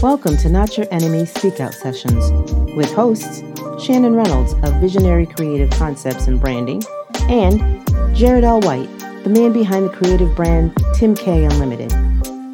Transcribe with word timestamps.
Welcome 0.00 0.36
to 0.36 0.48
Not 0.48 0.78
Your 0.78 0.86
Enemy 0.92 1.26
Speak 1.26 1.58
Out 1.58 1.74
Sessions 1.74 2.30
with 2.76 2.88
hosts 2.92 3.42
Shannon 3.84 4.14
Reynolds 4.14 4.52
of 4.52 4.80
Visionary 4.80 5.26
Creative 5.26 5.68
Concepts 5.70 6.28
and 6.28 6.40
Branding 6.40 6.84
and 7.22 7.84
Jared 8.16 8.44
L. 8.44 8.60
White, 8.60 8.88
the 9.24 9.28
man 9.28 9.52
behind 9.52 9.86
the 9.86 9.92
creative 9.92 10.36
brand 10.36 10.72
Tim 10.94 11.16
K 11.16 11.46
Unlimited. 11.46 11.90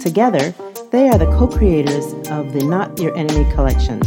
Together, 0.01 0.55
they 0.91 1.11
are 1.11 1.19
the 1.19 1.27
co 1.27 1.47
creators 1.47 2.15
of 2.31 2.55
the 2.55 2.65
Not 2.65 2.99
Your 2.99 3.15
Enemy 3.15 3.53
collections. 3.53 4.07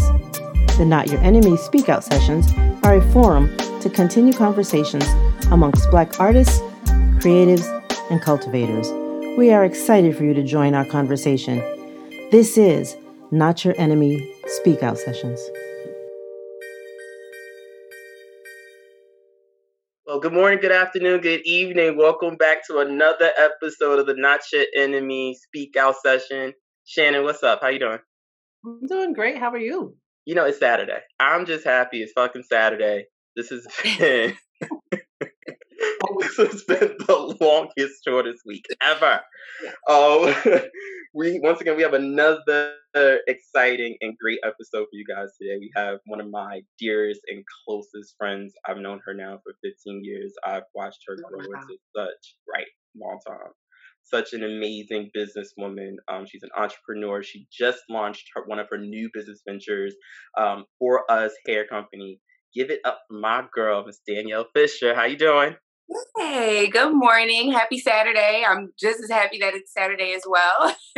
The 0.76 0.86
Not 0.88 1.12
Your 1.12 1.22
Enemy 1.22 1.58
Speak 1.58 1.90
Out 1.90 2.04
Sessions 2.04 2.52
are 2.84 2.96
a 2.96 3.12
forum 3.12 3.56
to 3.82 3.90
continue 3.92 4.34
conversations 4.34 5.06
amongst 5.52 5.92
Black 5.92 6.20
artists, 6.20 6.60
creatives, 7.20 7.68
and 8.10 8.20
cultivators. 8.20 8.90
We 9.38 9.52
are 9.52 9.64
excited 9.64 10.18
for 10.18 10.24
you 10.24 10.34
to 10.34 10.42
join 10.42 10.74
our 10.74 10.86
conversation. 10.86 11.60
This 12.32 12.58
is 12.58 12.98
Not 13.32 13.66
Your 13.66 13.76
Enemy 13.78 14.34
Speak 14.46 14.82
Out 14.84 14.98
Sessions. 14.98 15.42
Well, 20.06 20.22
good 20.22 20.32
morning, 20.32 20.60
good 20.62 20.72
afternoon, 20.72 21.20
good 21.20 21.42
evening. 21.44 21.98
Welcome 21.98 22.38
back 22.38 22.66
to 22.68 22.78
another 22.78 23.32
episode 23.38 24.00
of 24.00 24.06
the 24.06 24.16
Not 24.16 24.40
Your 24.54 24.64
Enemy 24.78 25.36
Speak 25.44 25.76
Out 25.76 25.96
Session. 26.02 26.54
Shannon, 26.86 27.26
what's 27.26 27.44
up? 27.44 27.60
How 27.62 27.68
you 27.68 27.80
doing? 27.80 28.00
I'm 28.66 28.88
doing 28.88 29.12
great. 29.12 29.38
How 29.38 29.52
are 29.52 29.58
you? 29.58 29.98
You 30.24 30.36
know, 30.36 30.46
it's 30.46 30.60
Saturday. 30.60 31.00
I'm 31.20 31.46
just 31.46 31.66
happy 31.66 32.02
it's 32.02 32.14
fucking 32.14 32.44
Saturday. 32.50 33.08
This 33.36 33.50
has 33.50 33.68
been 34.00 34.38
this 36.20 36.38
has 36.38 36.64
been 36.64 36.96
the 37.06 37.38
longest, 37.42 38.04
shortest 38.06 38.44
week 38.46 38.66
ever. 38.82 39.22
Um, 39.90 40.34
we 41.18 41.40
once 41.42 41.60
again 41.60 41.76
we 41.76 41.82
have 41.82 41.96
another 41.96 42.74
exciting 43.28 43.98
and 44.02 44.16
great 44.20 44.40
episode 44.44 44.86
for 44.86 44.94
you 44.94 45.04
guys 45.04 45.30
today. 45.42 45.58
We 45.60 45.72
have 45.76 45.98
one 46.06 46.22
of 46.22 46.30
my 46.30 46.62
dearest 46.78 47.22
and 47.28 47.44
closest 47.66 48.16
friends. 48.20 48.54
I've 48.68 48.78
known 48.78 49.00
her 49.06 49.16
now 49.16 49.40
for 49.44 49.54
15 49.64 50.04
years. 50.04 50.34
I've 50.46 50.64
watched 50.76 51.00
her 51.08 51.16
grow 51.16 51.40
wow. 51.40 51.62
into 51.62 51.78
such 51.96 52.36
right 52.54 52.68
long 52.96 53.20
time. 53.28 53.52
Such 54.04 54.34
an 54.34 54.44
amazing 54.44 55.10
businesswoman. 55.18 55.96
Um, 56.08 56.26
she's 56.26 56.44
an 56.44 56.50
entrepreneur. 56.56 57.24
She 57.24 57.48
just 57.52 57.80
launched 57.90 58.30
her, 58.36 58.44
one 58.46 58.60
of 58.60 58.68
her 58.70 58.78
new 58.78 59.10
business 59.14 59.42
ventures, 59.46 59.96
um, 60.38 60.66
Foress 60.80 61.34
hair 61.48 61.66
company 61.68 62.22
give 62.54 62.72
it 62.72 62.80
up 62.86 63.02
for 63.08 63.20
my 63.20 63.44
girl, 63.54 63.86
Miss 63.86 64.00
Danielle 64.08 64.48
Fisher. 64.56 64.96
How 64.96 65.06
you 65.06 65.18
doing? 65.18 65.56
Hey, 66.18 66.68
good 66.68 66.94
morning. 66.94 67.52
Happy 67.52 67.80
Saturday. 67.80 68.44
I'm 68.48 68.74
just 68.80 69.00
as 69.02 69.10
happy 69.10 69.40
that 69.40 69.54
it's 69.54 69.74
Saturday 69.74 70.14
as 70.14 70.24
well. 70.28 70.76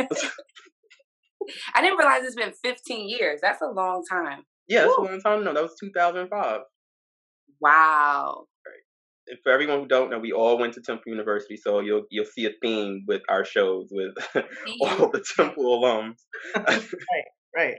I 1.74 1.80
didn't 1.80 1.98
realize 1.98 2.24
it's 2.24 2.34
been 2.34 2.52
15 2.62 3.08
years. 3.08 3.40
That's 3.40 3.62
a 3.62 3.68
long 3.68 4.04
time. 4.10 4.42
Yeah, 4.68 4.82
that's 4.82 4.98
Woo. 4.98 5.04
a 5.04 5.10
long 5.10 5.20
time. 5.20 5.44
No, 5.44 5.54
that 5.54 5.62
was 5.62 5.76
2005. 5.80 6.60
Wow. 7.60 8.46
Right. 8.66 9.38
For 9.44 9.52
everyone 9.52 9.80
who 9.80 9.86
don't 9.86 10.10
know, 10.10 10.18
we 10.18 10.32
all 10.32 10.58
went 10.58 10.74
to 10.74 10.80
Temple 10.80 11.12
University, 11.12 11.56
so 11.56 11.80
you'll 11.80 12.04
you'll 12.10 12.24
see 12.24 12.46
a 12.46 12.50
theme 12.60 13.04
with 13.06 13.22
our 13.28 13.44
shows 13.44 13.88
with 13.92 14.12
all 14.80 15.10
the 15.10 15.24
Temple 15.36 15.64
alums. 15.64 16.16
right, 16.56 17.24
right. 17.56 17.76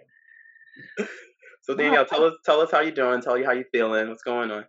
So 1.63 1.75
Danielle, 1.75 2.05
tell 2.05 2.23
us 2.23 2.33
tell 2.45 2.61
us 2.61 2.71
how 2.71 2.79
you're 2.79 2.91
doing. 2.91 3.21
Tell 3.21 3.37
you 3.37 3.45
how 3.45 3.51
you're 3.51 3.65
feeling. 3.73 4.07
What's 4.07 4.23
going 4.23 4.51
on? 4.51 4.65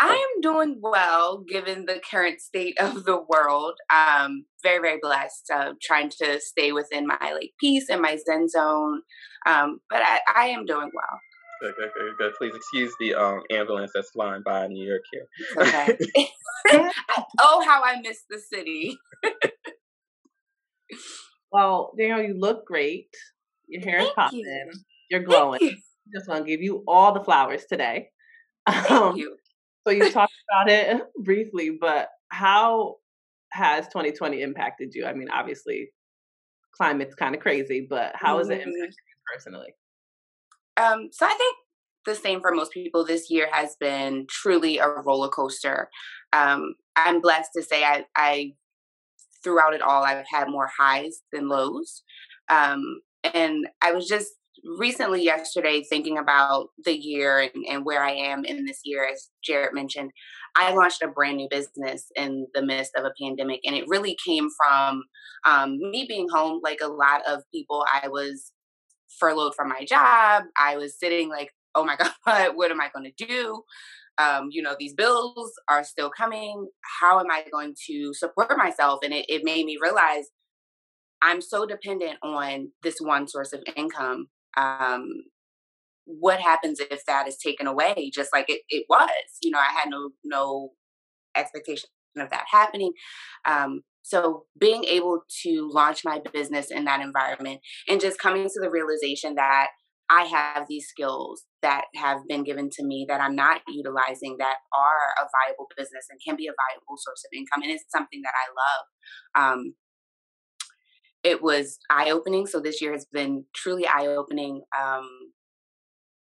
I 0.00 0.12
am 0.12 0.40
doing 0.40 0.78
well 0.80 1.44
given 1.48 1.86
the 1.86 2.00
current 2.10 2.40
state 2.40 2.78
of 2.80 3.04
the 3.04 3.22
world. 3.28 3.74
Um, 3.94 4.44
very, 4.62 4.80
very 4.80 4.98
blessed. 5.00 5.50
Uh, 5.52 5.72
trying 5.82 6.10
to 6.22 6.40
stay 6.40 6.72
within 6.72 7.06
my 7.06 7.16
like 7.20 7.52
peace 7.60 7.88
and 7.88 8.00
my 8.00 8.16
zen 8.16 8.48
zone. 8.48 9.02
Um, 9.46 9.80
but 9.88 10.02
I, 10.02 10.20
I 10.34 10.46
am 10.46 10.66
doing 10.66 10.90
well. 10.92 11.20
Good, 11.60 11.74
good, 11.76 11.90
good, 11.94 12.18
good. 12.18 12.32
Please 12.36 12.54
excuse 12.54 12.92
the 12.98 13.14
um, 13.14 13.42
ambulance 13.50 13.92
that's 13.94 14.10
flying 14.10 14.42
by 14.44 14.66
in 14.66 14.72
New 14.72 14.86
York 14.86 15.02
here. 15.12 15.26
Okay. 15.56 15.98
oh, 17.40 17.64
how 17.66 17.82
I 17.84 18.00
miss 18.02 18.22
the 18.28 18.38
city. 18.38 18.96
well, 21.52 21.92
Danielle, 21.96 22.22
you 22.22 22.34
look 22.38 22.66
great. 22.66 23.08
Your 23.68 23.82
hair 23.82 24.00
is 24.00 24.08
popping. 24.14 24.40
You. 24.40 24.72
You're 25.10 25.22
glowing. 25.22 25.60
You. 25.60 25.76
Just 26.14 26.28
want 26.28 26.44
to 26.44 26.50
give 26.50 26.62
you 26.62 26.82
all 26.86 27.12
the 27.12 27.22
flowers 27.22 27.64
today. 27.66 28.08
Thank 28.68 28.90
um, 28.90 29.16
you. 29.16 29.36
So 29.86 29.92
you 29.92 30.10
talked 30.12 30.32
about 30.50 30.70
it 30.70 31.02
briefly, 31.18 31.76
but 31.80 32.08
how 32.28 32.96
has 33.50 33.86
2020 33.88 34.42
impacted 34.42 34.94
you? 34.94 35.06
I 35.06 35.12
mean, 35.12 35.28
obviously, 35.30 35.90
climate's 36.72 37.14
kind 37.14 37.34
of 37.34 37.40
crazy, 37.40 37.86
but 37.88 38.12
how 38.14 38.38
has 38.38 38.48
it 38.48 38.54
impacted 38.54 38.74
mm-hmm. 38.74 38.84
you 38.84 39.32
personally? 39.32 39.74
Um, 40.76 41.08
so 41.12 41.26
I 41.26 41.34
think 41.34 41.56
the 42.04 42.14
same 42.14 42.40
for 42.40 42.52
most 42.52 42.72
people. 42.72 43.04
This 43.04 43.30
year 43.30 43.48
has 43.52 43.76
been 43.80 44.26
truly 44.28 44.78
a 44.78 44.88
roller 44.88 45.28
coaster. 45.28 45.88
Um, 46.32 46.74
I'm 46.96 47.20
blessed 47.20 47.50
to 47.56 47.62
say 47.62 47.84
I, 47.84 48.04
I, 48.16 48.52
throughout 49.42 49.74
it 49.74 49.82
all, 49.82 50.04
I've 50.04 50.26
had 50.30 50.48
more 50.48 50.70
highs 50.78 51.22
than 51.32 51.48
lows. 51.48 52.02
Um, 52.50 53.00
and 53.32 53.68
I 53.82 53.92
was 53.92 54.06
just 54.06 54.32
recently 54.64 55.22
yesterday 55.22 55.82
thinking 55.82 56.18
about 56.18 56.68
the 56.84 56.96
year 56.96 57.40
and, 57.40 57.64
and, 57.70 57.84
where 57.84 58.02
I 58.02 58.12
am 58.12 58.44
in 58.44 58.64
this 58.64 58.80
year, 58.84 59.06
as 59.10 59.28
Jared 59.42 59.74
mentioned, 59.74 60.10
I 60.56 60.72
launched 60.74 61.02
a 61.02 61.08
brand 61.08 61.36
new 61.36 61.48
business 61.50 62.06
in 62.16 62.46
the 62.54 62.62
midst 62.62 62.92
of 62.96 63.04
a 63.04 63.12
pandemic. 63.20 63.60
And 63.64 63.74
it 63.76 63.84
really 63.88 64.16
came 64.24 64.48
from 64.56 65.02
um, 65.46 65.78
me 65.78 66.06
being 66.08 66.28
home. 66.32 66.60
Like 66.62 66.78
a 66.82 66.88
lot 66.88 67.22
of 67.28 67.42
people, 67.52 67.84
I 67.92 68.08
was 68.08 68.52
furloughed 69.18 69.54
from 69.54 69.68
my 69.68 69.84
job. 69.84 70.44
I 70.58 70.76
was 70.76 70.98
sitting 70.98 71.28
like, 71.28 71.50
oh 71.74 71.84
my 71.84 71.96
God, 72.26 72.56
what 72.56 72.70
am 72.70 72.80
I 72.80 72.88
going 72.94 73.12
to 73.16 73.26
do? 73.26 73.62
Um, 74.16 74.48
you 74.50 74.62
know, 74.62 74.76
these 74.78 74.94
bills 74.94 75.52
are 75.68 75.82
still 75.82 76.10
coming. 76.10 76.68
How 77.00 77.18
am 77.18 77.30
I 77.30 77.44
going 77.50 77.74
to 77.88 78.14
support 78.14 78.56
myself? 78.56 79.00
And 79.02 79.12
it, 79.12 79.26
it 79.28 79.42
made 79.44 79.66
me 79.66 79.76
realize 79.82 80.24
I'm 81.20 81.40
so 81.40 81.66
dependent 81.66 82.18
on 82.22 82.70
this 82.82 82.96
one 83.00 83.26
source 83.26 83.52
of 83.52 83.62
income 83.76 84.28
um, 84.56 85.08
what 86.06 86.40
happens 86.40 86.80
if 86.80 87.04
that 87.06 87.26
is 87.26 87.36
taken 87.38 87.66
away 87.66 88.10
just 88.12 88.30
like 88.32 88.44
it, 88.48 88.60
it 88.68 88.84
was 88.90 89.08
you 89.42 89.50
know 89.50 89.58
i 89.58 89.72
had 89.72 89.88
no 89.88 90.10
no 90.22 90.70
expectation 91.36 91.88
of 92.18 92.30
that 92.30 92.44
happening. 92.50 92.92
Um, 93.44 93.80
so 94.02 94.44
being 94.58 94.84
able 94.84 95.22
to 95.42 95.70
launch 95.72 96.02
my 96.04 96.20
business 96.32 96.70
in 96.70 96.84
that 96.84 97.00
environment 97.00 97.60
and 97.88 98.00
just 98.00 98.18
coming 98.18 98.44
to 98.44 98.60
the 98.60 98.70
realization 98.70 99.34
that 99.36 99.68
i 100.10 100.24
have 100.24 100.66
these 100.68 100.86
skills 100.86 101.44
that 101.62 101.84
have 101.96 102.18
been 102.28 102.44
given 102.44 102.68
to 102.70 102.84
me 102.84 103.06
that 103.08 103.22
i'm 103.22 103.34
not 103.34 103.62
utilizing 103.66 104.36
that 104.38 104.56
are 104.74 105.24
a 105.24 105.24
viable 105.24 105.66
business 105.78 106.04
and 106.10 106.20
can 106.22 106.36
be 106.36 106.46
a 106.46 106.52
viable 106.52 106.98
source 106.98 107.24
of 107.24 107.34
income 107.34 107.62
and 107.62 107.72
it's 107.72 107.84
something 107.90 108.20
that 108.22 108.34
i 108.36 108.46
love 108.60 109.54
um, 109.54 109.74
it 111.24 111.42
was 111.42 111.78
eye 111.90 112.10
opening. 112.10 112.46
So 112.46 112.60
this 112.60 112.80
year 112.80 112.92
has 112.92 113.06
been 113.06 113.46
truly 113.54 113.86
eye 113.86 114.06
opening. 114.06 114.62
Um, 114.78 115.08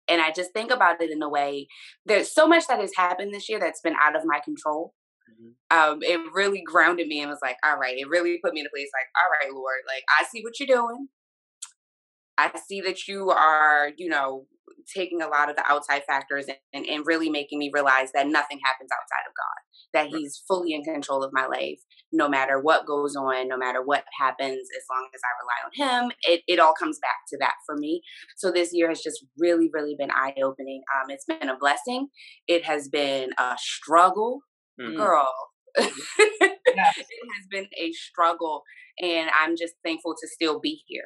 and 0.09 0.23
I 0.23 0.31
just 0.31 0.53
think 0.53 0.71
about 0.71 1.03
it 1.03 1.11
in 1.11 1.23
a 1.23 1.29
way. 1.29 1.67
There's 2.07 2.33
so 2.33 2.47
much 2.47 2.67
that 2.69 2.81
has 2.81 2.93
happened 2.97 3.35
this 3.35 3.49
year 3.49 3.59
that's 3.59 3.81
been 3.81 3.97
out 4.01 4.17
of 4.17 4.23
my 4.25 4.39
control. 4.45 4.95
Mm-hmm. 5.31 5.93
Um, 5.95 5.99
it 6.03 6.21
really 6.33 6.63
grounded 6.65 7.09
me 7.09 7.21
and 7.21 7.31
was 7.31 7.41
like, 7.43 7.57
all 7.65 7.79
right, 7.79 7.99
it 7.99 8.09
really 8.09 8.39
put 8.43 8.55
me 8.55 8.61
in 8.61 8.67
a 8.67 8.71
place 8.71 8.89
like, 8.95 9.09
all 9.19 9.31
right, 9.31 9.55
Lord, 9.55 9.81
like 9.87 10.05
I 10.21 10.25
see 10.25 10.43
what 10.43 10.61
you're 10.61 10.77
doing. 10.77 11.09
I 12.37 12.51
see 12.69 12.81
that 12.83 13.09
you 13.09 13.31
are, 13.31 13.91
you 13.97 14.09
know, 14.09 14.47
taking 14.93 15.23
a 15.23 15.29
lot 15.29 15.49
of 15.49 15.57
the 15.57 15.65
outside 15.69 16.03
factors 16.07 16.47
and, 16.73 16.85
and 16.87 17.07
really 17.07 17.31
making 17.31 17.59
me 17.59 17.71
realize 17.73 18.11
that 18.13 18.27
nothing 18.27 18.61
happens 18.65 18.91
outside 18.93 19.27
of 19.27 19.35
God, 19.35 19.61
that 19.95 20.09
He's 20.09 20.43
fully 20.47 20.73
in 20.73 20.83
control 20.83 21.25
of 21.25 21.33
my 21.33 21.47
life, 21.47 21.81
no 22.13 22.29
matter 22.29 22.61
what 22.61 22.87
goes 22.87 23.17
on, 23.17 23.49
no 23.49 23.57
matter 23.57 23.83
what 23.83 24.05
happens, 24.19 24.69
as 24.77 24.85
long 24.91 25.09
as 25.15 25.21
I 25.25 25.33
rely 25.41 25.97
on 25.97 26.05
Him, 26.05 26.13
it, 26.23 26.43
it 26.47 26.59
all 26.59 26.75
comes 26.79 26.99
back 27.01 27.17
to 27.31 27.39
that 27.41 27.55
for 27.65 27.77
me. 27.77 28.03
So 28.37 28.53
this 28.53 28.71
year 28.73 28.89
has 28.89 29.01
just 29.01 29.25
really, 29.39 29.71
really 29.73 29.97
been 29.99 30.11
eye 30.11 30.35
opening. 30.43 30.83
Um, 30.95 31.11
it's 31.11 31.25
been 31.25 31.49
a 31.49 31.59
blessing. 31.59 32.09
It 32.47 32.65
has 32.65 32.89
been 32.89 33.31
a 33.39 33.57
struggle, 33.59 34.41
mm-hmm. 34.81 34.97
girl. 34.97 35.33
yes. 35.79 35.91
it 36.77 36.77
has 36.77 37.47
been 37.51 37.67
a 37.81 37.93
struggle, 37.93 38.63
and 39.01 39.31
I'm 39.41 39.57
just 39.57 39.75
thankful 39.83 40.15
to 40.21 40.29
still 40.29 40.61
be 40.61 40.83
here. 40.87 41.05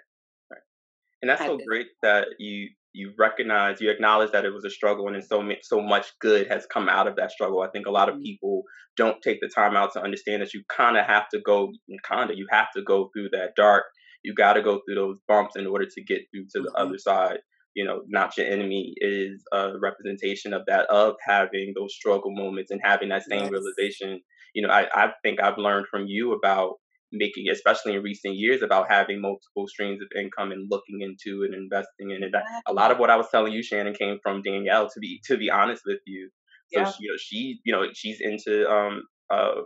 And 1.20 1.30
that's 1.30 1.42
so 1.42 1.58
great 1.66 1.88
that 2.02 2.28
you 2.38 2.68
you 2.98 3.12
recognize, 3.16 3.80
you 3.80 3.90
acknowledge 3.90 4.32
that 4.32 4.44
it 4.44 4.52
was 4.52 4.64
a 4.64 4.70
struggle, 4.70 5.06
and 5.06 5.24
so 5.24 5.48
so 5.62 5.80
much 5.80 6.06
good 6.20 6.48
has 6.48 6.66
come 6.66 6.88
out 6.88 7.06
of 7.06 7.16
that 7.16 7.30
struggle. 7.30 7.62
I 7.62 7.68
think 7.68 7.86
a 7.86 7.92
lot 7.92 8.08
of 8.08 8.16
mm-hmm. 8.16 8.24
people 8.24 8.62
don't 8.96 9.22
take 9.22 9.40
the 9.40 9.48
time 9.48 9.76
out 9.76 9.92
to 9.92 10.02
understand 10.02 10.42
that 10.42 10.52
you 10.52 10.62
kind 10.68 10.96
of 10.96 11.06
have 11.06 11.28
to 11.32 11.40
go, 11.40 11.70
kind 12.04 12.30
of, 12.30 12.36
you 12.36 12.46
have 12.50 12.66
to 12.74 12.82
go 12.82 13.08
through 13.14 13.28
that 13.30 13.54
dark. 13.56 13.84
You 14.24 14.34
got 14.34 14.54
to 14.54 14.62
go 14.62 14.80
through 14.84 14.96
those 14.96 15.20
bumps 15.28 15.54
in 15.56 15.66
order 15.66 15.86
to 15.86 16.04
get 16.04 16.22
through 16.30 16.46
to 16.54 16.62
the 16.62 16.70
mm-hmm. 16.70 16.86
other 16.86 16.98
side. 16.98 17.38
You 17.74 17.84
know, 17.84 18.02
not 18.08 18.36
your 18.36 18.46
enemy 18.46 18.94
is 18.96 19.44
a 19.52 19.78
representation 19.80 20.52
of 20.52 20.62
that, 20.66 20.90
of 20.90 21.14
having 21.24 21.74
those 21.76 21.94
struggle 21.94 22.32
moments 22.34 22.72
and 22.72 22.80
having 22.82 23.10
that 23.10 23.22
same 23.30 23.44
yes. 23.44 23.52
realization. 23.52 24.20
You 24.54 24.66
know, 24.66 24.72
I, 24.72 24.88
I 24.92 25.12
think 25.22 25.40
I've 25.40 25.58
learned 25.58 25.86
from 25.88 26.06
you 26.08 26.32
about 26.32 26.74
making, 27.12 27.48
especially 27.50 27.94
in 27.94 28.02
recent 28.02 28.36
years, 28.36 28.62
about 28.62 28.90
having 28.90 29.20
multiple 29.20 29.66
streams 29.66 30.00
of 30.02 30.08
income 30.20 30.52
and 30.52 30.68
looking 30.70 31.00
into 31.00 31.44
and 31.44 31.54
investing 31.54 32.10
in 32.10 32.22
it. 32.22 32.32
A 32.66 32.72
lot 32.72 32.90
of 32.90 32.98
what 32.98 33.10
I 33.10 33.16
was 33.16 33.28
telling 33.30 33.52
you, 33.52 33.62
Shannon, 33.62 33.94
came 33.94 34.18
from 34.22 34.42
Danielle. 34.42 34.88
To 34.88 35.00
be 35.00 35.20
to 35.26 35.36
be 35.36 35.50
honest 35.50 35.82
with 35.86 36.00
you, 36.06 36.30
so 36.72 36.80
yeah. 36.80 36.90
she, 36.90 37.00
you 37.00 37.10
know, 37.10 37.16
she, 37.18 37.60
you 37.64 37.72
know, 37.72 37.84
she's 37.92 38.20
into 38.20 38.68
um 38.70 39.02
uh 39.30 39.62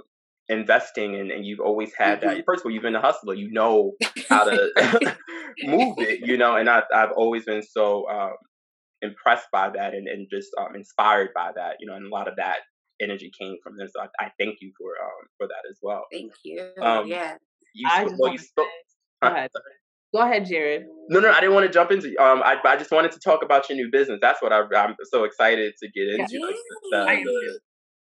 investing 0.48 1.14
and, 1.14 1.30
and 1.30 1.46
you've 1.46 1.60
always 1.60 1.92
had 1.96 2.20
that. 2.20 2.30
Mm-hmm. 2.30 2.40
First 2.46 2.60
of 2.60 2.66
all, 2.66 2.72
you've 2.72 2.82
been 2.82 2.96
a 2.96 3.00
hustler. 3.00 3.34
You 3.34 3.50
know 3.50 3.92
how 4.28 4.44
to 4.44 4.70
move 5.64 5.96
it, 5.98 6.26
you 6.26 6.36
know, 6.36 6.56
and 6.56 6.68
I've, 6.68 6.84
I've 6.94 7.12
always 7.16 7.44
been 7.44 7.62
so 7.62 8.08
um, 8.08 8.32
impressed 9.00 9.46
by 9.52 9.70
that 9.70 9.94
and, 9.94 10.08
and 10.08 10.28
just 10.30 10.48
um, 10.58 10.74
inspired 10.74 11.30
by 11.34 11.50
that, 11.56 11.76
you 11.80 11.86
know, 11.86 11.94
and 11.94 12.06
a 12.06 12.10
lot 12.10 12.28
of 12.28 12.36
that 12.36 12.58
energy 13.02 13.30
came 13.38 13.56
from 13.62 13.76
this. 13.76 13.92
So 13.94 14.02
I, 14.02 14.24
I 14.24 14.30
thank 14.38 14.58
you 14.60 14.72
for 14.78 14.90
um, 15.02 15.28
for 15.38 15.46
that 15.46 15.68
as 15.70 15.78
well. 15.82 16.06
Thank 16.12 16.32
you. 16.44 16.70
Um, 16.80 17.06
yeah. 17.06 17.36
You, 17.74 17.88
I 17.90 18.04
just 18.04 18.16
well, 18.18 18.32
you 18.32 18.38
spoke, 18.38 18.66
Go 19.22 19.28
ahead. 19.28 19.50
Go 20.14 20.20
ahead, 20.20 20.46
Jared. 20.46 20.84
No, 21.08 21.20
no, 21.20 21.30
I 21.30 21.40
didn't 21.40 21.54
want 21.54 21.66
to 21.66 21.72
jump 21.72 21.90
into. 21.90 22.08
Um, 22.22 22.42
I, 22.42 22.56
I 22.64 22.76
just 22.76 22.90
wanted 22.90 23.12
to 23.12 23.18
talk 23.18 23.42
about 23.42 23.68
your 23.68 23.76
new 23.76 23.88
business. 23.90 24.18
That's 24.20 24.42
what 24.42 24.52
I, 24.52 24.60
am 24.60 24.94
so 25.04 25.24
excited 25.24 25.72
to 25.82 25.88
get 25.90 26.08
into. 26.08 26.54
Yeah. 26.92 27.04
Like, 27.04 27.24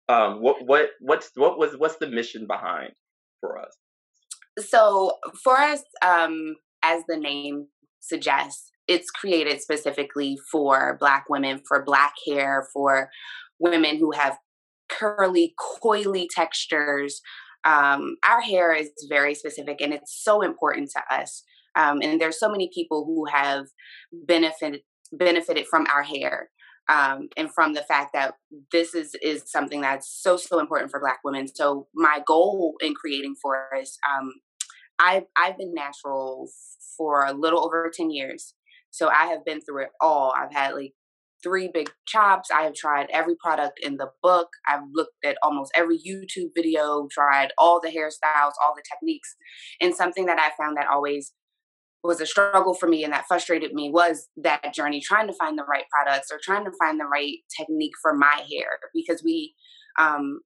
um, 0.08 0.40
what 0.40 0.64
what 0.64 0.90
what's 1.00 1.31
what 1.35 1.58
was 1.58 1.75
what's 1.76 1.96
the 1.96 2.06
mission 2.06 2.46
behind 2.46 2.93
Foress? 3.40 3.76
So 4.58 5.19
Foress, 5.44 5.82
um, 6.02 6.56
as 6.82 7.02
the 7.08 7.17
name 7.17 7.69
suggests, 8.00 8.70
it's 8.88 9.11
created 9.11 9.61
specifically 9.61 10.38
for 10.50 10.96
Black 10.99 11.26
women, 11.28 11.61
for 11.69 11.85
Black 11.85 12.14
hair, 12.26 12.69
for 12.73 13.11
women 13.58 13.99
who 13.99 14.12
have 14.12 14.38
curly, 14.98 15.54
coily 15.58 16.26
textures. 16.30 17.20
Um, 17.64 18.16
our 18.28 18.40
hair 18.40 18.74
is 18.74 18.90
very 19.08 19.34
specific, 19.34 19.80
and 19.80 19.92
it's 19.92 20.22
so 20.22 20.42
important 20.42 20.90
to 20.90 21.14
us. 21.14 21.44
Um, 21.74 22.00
and 22.02 22.20
there's 22.20 22.38
so 22.38 22.50
many 22.50 22.70
people 22.74 23.04
who 23.04 23.24
have 23.26 23.66
benefited 24.12 24.80
benefited 25.14 25.66
from 25.66 25.86
our 25.94 26.02
hair 26.02 26.48
um, 26.88 27.28
and 27.36 27.52
from 27.52 27.74
the 27.74 27.82
fact 27.82 28.12
that 28.14 28.34
this 28.72 28.94
is 28.94 29.14
is 29.22 29.44
something 29.46 29.80
that's 29.80 30.08
so 30.08 30.36
so 30.36 30.58
important 30.58 30.90
for 30.90 31.00
Black 31.00 31.20
women. 31.24 31.46
So 31.48 31.86
my 31.94 32.20
goal 32.26 32.74
in 32.80 32.94
creating 32.94 33.36
Foress, 33.40 33.98
um, 34.10 34.32
I've 34.98 35.24
I've 35.36 35.56
been 35.56 35.74
natural 35.74 36.48
for 36.96 37.24
a 37.24 37.32
little 37.32 37.64
over 37.64 37.90
ten 37.94 38.10
years, 38.10 38.54
so 38.90 39.08
I 39.08 39.26
have 39.26 39.44
been 39.44 39.60
through 39.60 39.84
it 39.84 39.90
all. 40.00 40.34
I've 40.36 40.52
had 40.52 40.74
like 40.74 40.92
three 41.42 41.70
big 41.72 41.90
chops. 42.06 42.50
I 42.50 42.62
have 42.62 42.74
tried 42.74 43.08
every 43.12 43.34
product 43.36 43.80
in 43.82 43.96
the 43.96 44.08
book. 44.22 44.48
I've 44.68 44.82
looked 44.92 45.12
at 45.24 45.36
almost 45.42 45.72
every 45.74 45.98
YouTube 45.98 46.50
video, 46.54 47.08
tried 47.10 47.52
all 47.58 47.80
the 47.80 47.88
hairstyles, 47.88 48.52
all 48.62 48.74
the 48.76 48.82
techniques, 48.90 49.36
and 49.80 49.94
something 49.94 50.26
that 50.26 50.38
I 50.38 50.50
found 50.62 50.76
that 50.76 50.88
always 50.88 51.32
was 52.04 52.20
a 52.20 52.26
struggle 52.26 52.74
for 52.74 52.88
me 52.88 53.04
and 53.04 53.12
that 53.12 53.26
frustrated 53.28 53.72
me 53.72 53.90
was 53.90 54.28
that 54.36 54.74
journey 54.74 55.00
trying 55.00 55.26
to 55.28 55.32
find 55.34 55.56
the 55.56 55.64
right 55.64 55.84
products 55.90 56.28
or 56.32 56.40
trying 56.42 56.64
to 56.64 56.72
find 56.78 56.98
the 56.98 57.04
right 57.04 57.36
technique 57.56 57.92
for 58.00 58.14
my 58.14 58.42
hair 58.50 58.78
because 58.92 59.22
we 59.22 59.54
um 60.00 60.40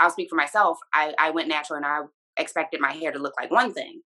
i'll 0.00 0.10
speak 0.10 0.28
for 0.28 0.36
myself 0.36 0.76
i 0.94 1.14
i 1.18 1.30
went 1.30 1.48
natural 1.48 1.76
and 1.76 1.86
i 1.86 2.00
expected 2.36 2.80
my 2.80 2.92
hair 2.92 3.12
to 3.12 3.18
look 3.18 3.34
like 3.40 3.50
one 3.50 3.72
thing 3.72 4.00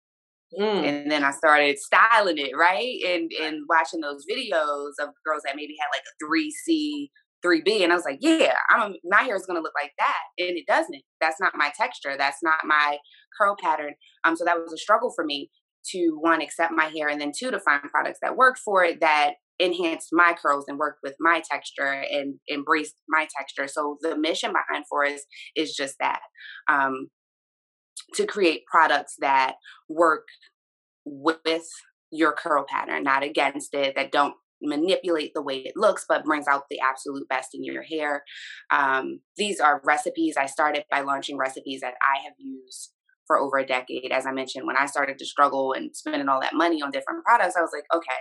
mm. 0.59 0.88
and 0.88 1.12
then 1.12 1.24
i 1.24 1.31
started 1.31 1.77
styling 1.77 2.38
it 2.38 2.56
right? 2.57 3.00
And 3.06 3.31
and 3.42 3.63
watching 3.69 4.01
those 4.01 4.25
videos 4.30 4.94
of 5.00 5.09
girls 5.25 5.44
that 5.45 5.56
maybe 5.56 5.75
had 5.80 5.89
like 5.92 6.03
a 6.06 6.25
3c 6.25 7.09
3b 7.44 7.83
and 7.83 7.92
i 7.92 7.95
was 7.95 8.06
like 8.06 8.19
yeah 8.21 8.53
i'm 8.69 8.94
my 9.03 9.24
hair 9.24 9.36
is 9.36 9.45
to 9.48 9.53
look 9.53 9.74
like 9.81 9.92
that 9.98 10.24
and 10.38 10.57
it 10.57 10.65
doesn't. 10.68 11.01
That's 11.19 11.39
not 11.39 11.53
my 11.56 11.71
texture. 11.75 12.15
That's 12.18 12.38
not 12.44 12.65
my 12.65 12.98
curl 13.38 13.56
pattern. 13.62 13.94
Um 14.24 14.36
so 14.36 14.45
that 14.45 14.57
was 14.57 14.74
a 14.74 14.77
struggle 14.77 15.12
for 15.15 15.25
me 15.25 15.50
to 15.92 16.18
one 16.19 16.42
accept 16.42 16.71
my 16.71 16.86
hair 16.86 17.07
and 17.09 17.19
then 17.19 17.31
two 17.38 17.51
to 17.51 17.59
find 17.59 17.81
products 17.83 18.19
that 18.21 18.38
worked 18.38 18.59
for 18.59 18.83
it 18.83 19.00
that 19.01 19.33
enhanced 19.59 20.09
my 20.12 20.36
curls 20.42 20.65
and 20.68 20.80
worked 20.80 21.00
with 21.03 21.15
my 21.19 21.42
texture 21.50 22.03
and 22.12 22.36
embraced 22.51 22.95
my 23.07 23.27
texture. 23.38 23.68
So 23.68 23.98
the 24.01 24.18
mission 24.18 24.51
behind 24.51 24.86
Foress 24.89 25.21
is 25.56 25.75
just 25.75 25.95
that. 26.00 26.21
Um, 26.68 27.07
to 28.15 28.25
create 28.25 28.65
products 28.65 29.15
that 29.19 29.55
work 29.89 30.27
with 31.05 31.67
your 32.11 32.33
curl 32.33 32.65
pattern 32.67 33.03
not 33.03 33.23
against 33.23 33.73
it 33.73 33.95
that 33.95 34.11
don't 34.11 34.35
manipulate 34.61 35.31
the 35.33 35.41
way 35.41 35.57
it 35.57 35.73
looks 35.75 36.05
but 36.07 36.23
brings 36.23 36.47
out 36.47 36.63
the 36.69 36.79
absolute 36.79 37.27
best 37.27 37.49
in 37.53 37.63
your 37.63 37.81
hair 37.81 38.23
um, 38.69 39.19
these 39.37 39.59
are 39.59 39.81
recipes 39.83 40.35
i 40.37 40.45
started 40.45 40.83
by 40.91 41.01
launching 41.01 41.37
recipes 41.37 41.81
that 41.81 41.95
i 42.03 42.21
have 42.23 42.35
used 42.37 42.91
for 43.31 43.39
over 43.39 43.57
a 43.57 43.65
decade. 43.65 44.11
As 44.11 44.25
I 44.25 44.31
mentioned, 44.33 44.67
when 44.67 44.75
I 44.75 44.87
started 44.87 45.17
to 45.19 45.25
struggle 45.25 45.71
and 45.71 45.95
spending 45.95 46.27
all 46.27 46.41
that 46.41 46.53
money 46.53 46.81
on 46.81 46.91
different 46.91 47.23
products, 47.23 47.55
I 47.57 47.61
was 47.61 47.71
like, 47.73 47.85
okay, 47.95 48.19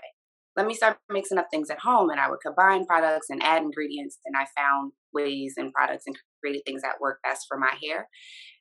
let 0.57 0.67
me 0.67 0.75
start 0.75 0.99
mixing 1.11 1.37
up 1.37 1.49
things 1.51 1.69
at 1.69 1.81
home. 1.81 2.11
And 2.11 2.21
I 2.21 2.31
would 2.31 2.39
combine 2.41 2.87
products 2.87 3.27
and 3.29 3.43
add 3.43 3.63
ingredients. 3.63 4.19
And 4.25 4.37
I 4.37 4.47
found 4.57 4.93
ways 5.13 5.55
and 5.57 5.73
products 5.73 6.05
and 6.07 6.17
created 6.41 6.63
things 6.67 6.83
that 6.83 7.01
work 7.01 7.19
best 7.23 7.47
for 7.49 7.59
my 7.59 7.73
hair. 7.83 8.09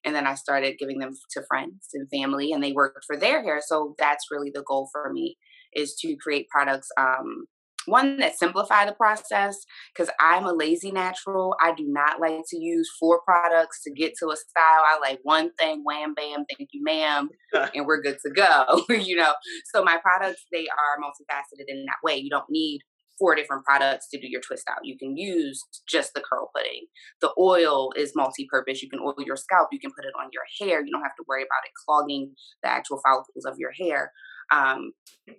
And 0.04 0.16
then 0.16 0.28
I 0.28 0.36
started 0.36 0.78
giving 0.80 1.00
them 1.00 1.12
to 1.32 1.44
friends 1.48 1.90
and 1.94 2.10
family, 2.10 2.52
and 2.52 2.64
they 2.64 2.72
worked 2.72 3.06
for 3.06 3.18
their 3.18 3.44
hair. 3.44 3.62
So 3.66 3.96
that's 3.98 4.26
really 4.32 4.52
the 4.54 4.64
goal 4.68 4.90
for 4.92 5.12
me 5.12 5.38
is 5.74 5.96
to 6.02 6.16
create 6.16 6.48
products 6.50 6.90
um, 7.00 7.46
one 7.86 8.18
that 8.18 8.38
simplify 8.38 8.86
the 8.86 8.94
process 8.94 9.58
because 9.94 10.10
I'm 10.20 10.46
a 10.46 10.54
lazy 10.54 10.92
natural. 10.92 11.56
I 11.62 11.74
do 11.74 11.86
not 11.88 12.20
like 12.20 12.44
to 12.50 12.58
use 12.58 12.90
four 13.00 13.22
products 13.26 13.84
to 13.84 13.92
get 13.92 14.14
to 14.20 14.28
a 14.30 14.36
style. 14.36 14.84
I 14.86 15.00
like 15.02 15.20
one 15.24 15.52
thing, 15.54 15.84
wham 15.84 16.14
bam, 16.14 16.46
thank 16.50 16.70
you, 16.72 16.84
ma'am, 16.84 17.30
and 17.76 17.86
we're 17.86 18.02
good 18.02 18.18
to 18.26 18.32
go. 18.32 18.84
you 18.94 19.16
know, 19.16 19.34
so 19.74 19.84
my 19.84 19.98
products 19.98 20.46
they 20.52 20.68
are 20.68 21.02
multifaceted 21.04 21.66
in 21.68 21.86
that 21.86 21.98
way. 22.04 22.18
You 22.18 22.30
don't 22.30 22.50
need 22.50 22.82
four 23.20 23.36
different 23.36 23.66
products 23.66 24.08
to 24.10 24.20
do 24.20 24.28
your 24.28 24.42
twist 24.42 24.64
out. 24.70 24.80
You 24.84 24.98
can 24.98 25.18
use 25.18 25.62
just 25.88 26.14
the 26.14 26.22
curl 26.22 26.50
pudding. 26.56 26.86
The 27.22 27.32
oil 27.38 27.92
is 27.96 28.14
multi-purpose. 28.16 28.82
You 28.82 28.90
can 28.90 29.02
oil 29.02 29.16
your 29.20 29.36
scalp. 29.36 29.68
You 29.72 29.80
can 29.80 29.92
put 29.92 30.06
it 30.06 30.14
on 30.20 30.30
your 30.32 30.44
hair. 30.60 30.84
You 30.84 30.92
don't 30.92 31.04
have 31.04 31.16
to 31.18 31.26
worry 31.28 31.44
about 31.44 31.66
it 31.66 31.72
clogging 31.86 32.34
the 32.64 32.70
actual 32.70 33.02
follicles 33.06 33.46
of 33.46 33.56
your 33.60 33.72
hair. 33.78 34.12
Um, 34.52 34.94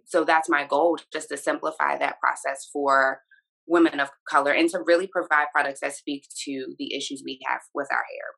so 0.05 0.25
that's 0.25 0.49
my 0.49 0.65
goal, 0.65 0.99
just 1.13 1.31
to 1.31 1.37
simplify 1.37 1.99
that 1.99 2.21
process 2.21 2.69
for 2.73 3.23
women 3.67 4.01
of 4.01 4.11
color 4.29 4.53
and 4.53 4.69
to 4.71 4.81
really 4.85 5.07
provide 5.07 5.47
products 5.53 5.81
that 5.81 5.95
speak 5.95 6.27
to 6.45 6.75
the 6.79 6.95
issues 6.95 7.23
we 7.25 7.41
have 7.47 7.61
with 7.75 7.89
our 7.91 8.05
hair. 8.13 8.35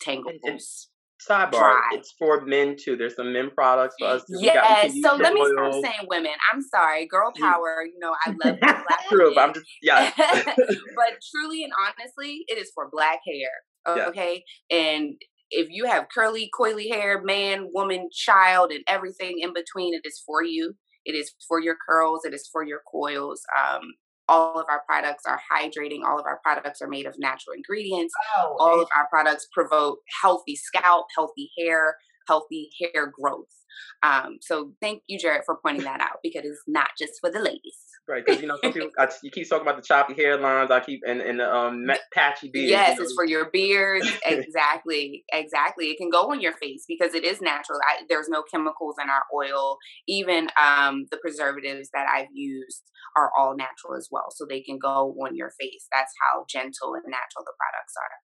Tangles. 0.00 0.88
Sidebar, 1.28 1.80
it's 1.92 2.12
for 2.18 2.40
men 2.42 2.76
too. 2.76 2.96
There's 2.96 3.16
some 3.16 3.32
men 3.32 3.50
products 3.54 3.94
for 3.98 4.08
us. 4.08 4.24
Yes. 4.28 4.92
so 5.02 5.14
let 5.16 5.34
me 5.34 5.44
stop 5.52 5.72
saying 5.72 6.08
women. 6.08 6.32
I'm 6.52 6.62
sorry, 6.62 7.06
girl 7.06 7.32
power. 7.38 7.84
You 7.84 7.98
know, 7.98 8.14
I 8.26 8.30
love 8.44 8.58
black 8.60 9.08
True, 9.08 9.32
but 9.34 9.40
I'm 9.40 9.54
just 9.54 9.66
yeah. 9.82 10.10
but 10.16 10.26
truly 11.34 11.64
and 11.64 11.72
honestly, 11.80 12.44
it 12.48 12.58
is 12.58 12.70
for 12.74 12.88
black 12.90 13.20
hair. 13.26 14.06
Okay, 14.08 14.44
yeah. 14.70 14.76
and 14.76 15.14
if 15.50 15.68
you 15.70 15.86
have 15.86 16.06
curly, 16.12 16.50
coily 16.58 16.88
hair, 16.88 17.20
man, 17.22 17.68
woman, 17.72 18.08
child, 18.12 18.70
and 18.70 18.82
everything 18.88 19.38
in 19.40 19.52
between, 19.52 19.94
it 19.94 20.06
is 20.06 20.22
for 20.24 20.42
you. 20.42 20.74
It 21.04 21.12
is 21.12 21.32
for 21.46 21.60
your 21.60 21.76
curls. 21.88 22.24
It 22.24 22.32
is 22.32 22.48
for 22.50 22.64
your 22.64 22.80
coils. 22.90 23.42
Um, 23.58 23.82
all 24.28 24.58
of 24.58 24.66
our 24.68 24.82
products 24.86 25.24
are 25.26 25.40
hydrating. 25.52 26.04
All 26.04 26.18
of 26.18 26.26
our 26.26 26.40
products 26.42 26.80
are 26.80 26.88
made 26.88 27.06
of 27.06 27.14
natural 27.18 27.54
ingredients. 27.54 28.14
Oh, 28.36 28.56
all 28.58 28.80
of 28.80 28.88
our 28.96 29.08
products 29.08 29.48
promote 29.52 29.98
healthy 30.22 30.56
scalp, 30.56 31.06
healthy 31.16 31.50
hair, 31.58 31.96
healthy 32.28 32.70
hair 32.80 33.12
growth. 33.18 33.46
Um, 34.02 34.38
so 34.40 34.72
thank 34.80 35.02
you, 35.06 35.18
Jared, 35.18 35.42
for 35.44 35.58
pointing 35.64 35.84
that 35.84 36.00
out 36.00 36.18
because 36.22 36.44
it's 36.44 36.62
not 36.66 36.90
just 36.98 37.14
for 37.20 37.30
the 37.30 37.40
ladies. 37.40 37.78
Right, 38.08 38.24
because 38.26 38.42
you 38.42 38.48
know 38.48 38.58
some 38.60 38.72
people 38.72 38.90
I, 38.98 39.08
you 39.22 39.30
keep 39.30 39.48
talking 39.48 39.62
about 39.62 39.76
the 39.76 39.86
choppy 39.86 40.14
hairlines. 40.14 40.72
I 40.72 40.80
keep 40.80 41.02
and 41.06 41.20
and 41.20 41.38
the 41.38 41.48
um 41.48 41.86
patchy 42.12 42.50
beard. 42.52 42.68
Yes, 42.68 42.90
you 42.90 42.96
know? 42.96 43.02
it's 43.04 43.14
for 43.14 43.24
your 43.24 43.48
beard. 43.50 44.02
exactly, 44.26 45.24
exactly. 45.32 45.86
It 45.86 45.98
can 45.98 46.10
go 46.10 46.32
on 46.32 46.40
your 46.40 46.52
face 46.54 46.84
because 46.88 47.14
it 47.14 47.22
is 47.22 47.40
natural. 47.40 47.78
I, 47.86 48.02
there's 48.08 48.28
no 48.28 48.42
chemicals 48.42 48.96
in 49.00 49.08
our 49.08 49.22
oil. 49.32 49.78
Even 50.08 50.48
um 50.60 51.06
the 51.12 51.18
preservatives 51.18 51.90
that 51.94 52.08
I've 52.12 52.26
used 52.34 52.82
are 53.16 53.30
all 53.38 53.56
natural 53.56 53.96
as 53.96 54.08
well, 54.10 54.26
so 54.30 54.46
they 54.48 54.62
can 54.62 54.80
go 54.80 55.14
on 55.24 55.36
your 55.36 55.52
face. 55.60 55.86
That's 55.92 56.12
how 56.20 56.44
gentle 56.48 56.94
and 56.94 57.04
natural 57.06 57.44
the 57.44 57.52
products 57.56 57.94
are. 57.96 58.16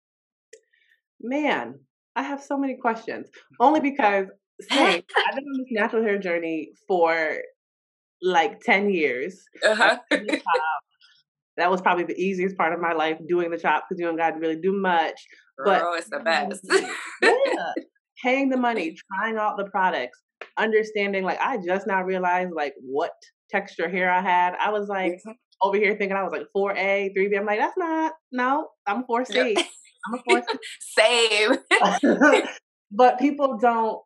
Man, 1.21 1.75
I 2.15 2.23
have 2.23 2.41
so 2.41 2.57
many 2.57 2.77
questions. 2.77 3.27
Only 3.59 3.79
because 3.79 4.25
same, 4.61 5.03
I've 5.27 5.35
been 5.35 5.43
on 5.43 5.59
this 5.59 5.67
natural 5.69 6.01
hair 6.01 6.17
journey 6.17 6.71
for 6.87 7.37
like 8.21 8.59
10 8.61 8.89
years. 8.89 9.43
Uh-huh. 9.65 9.97
that 11.57 11.71
was 11.71 11.81
probably 11.81 12.03
the 12.03 12.19
easiest 12.19 12.57
part 12.57 12.73
of 12.73 12.79
my 12.79 12.93
life 12.93 13.17
doing 13.27 13.49
the 13.49 13.57
chop 13.57 13.85
because 13.87 13.99
you 13.99 14.05
don't 14.05 14.17
got 14.17 14.31
to 14.31 14.39
really 14.39 14.59
do 14.59 14.73
much. 14.73 15.19
But 15.63 15.81
oh, 15.83 15.95
it's 15.95 16.09
the 16.09 16.19
best. 16.19 16.61
yeah, 17.21 17.73
paying 18.23 18.49
the 18.49 18.57
money, 18.57 18.95
trying 19.11 19.37
out 19.37 19.57
the 19.57 19.65
products, 19.65 20.19
understanding. 20.57 21.23
Like 21.23 21.39
I 21.41 21.57
just 21.57 21.87
now 21.87 22.03
realized 22.03 22.51
like 22.55 22.73
what 22.81 23.11
texture 23.49 23.89
hair 23.89 24.11
I 24.11 24.21
had. 24.21 24.53
I 24.59 24.71
was 24.71 24.87
like 24.87 25.13
mm-hmm. 25.13 25.31
over 25.61 25.77
here 25.77 25.95
thinking 25.95 26.15
I 26.15 26.23
was 26.23 26.31
like 26.31 26.47
four 26.53 26.75
A, 26.75 27.11
three 27.15 27.27
B. 27.27 27.37
I'm 27.37 27.45
like 27.45 27.59
that's 27.59 27.77
not. 27.77 28.13
No, 28.31 28.67
I'm 28.85 29.03
four 29.05 29.25
C. 29.25 29.57
I'm 30.05 30.13
a 30.13 30.23
four 30.29 30.43
C. 30.47 31.57
Same. 31.71 32.43
but 32.91 33.19
people 33.19 33.57
don't 33.59 33.99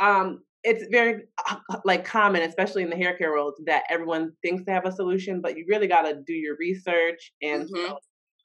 um, 0.00 0.42
it's 0.68 0.84
very 0.90 1.22
uh, 1.48 1.56
like 1.84 2.04
common, 2.04 2.42
especially 2.42 2.82
in 2.82 2.90
the 2.90 2.96
hair 2.96 3.16
care 3.16 3.32
world, 3.32 3.54
that 3.64 3.84
everyone 3.88 4.32
thinks 4.42 4.64
they 4.64 4.72
have 4.72 4.86
a 4.86 4.92
solution, 4.92 5.40
but 5.40 5.56
you 5.56 5.64
really 5.68 5.86
got 5.86 6.02
to 6.02 6.20
do 6.26 6.34
your 6.34 6.56
research. 6.58 7.32
And 7.42 7.68
mm-hmm. 7.68 7.94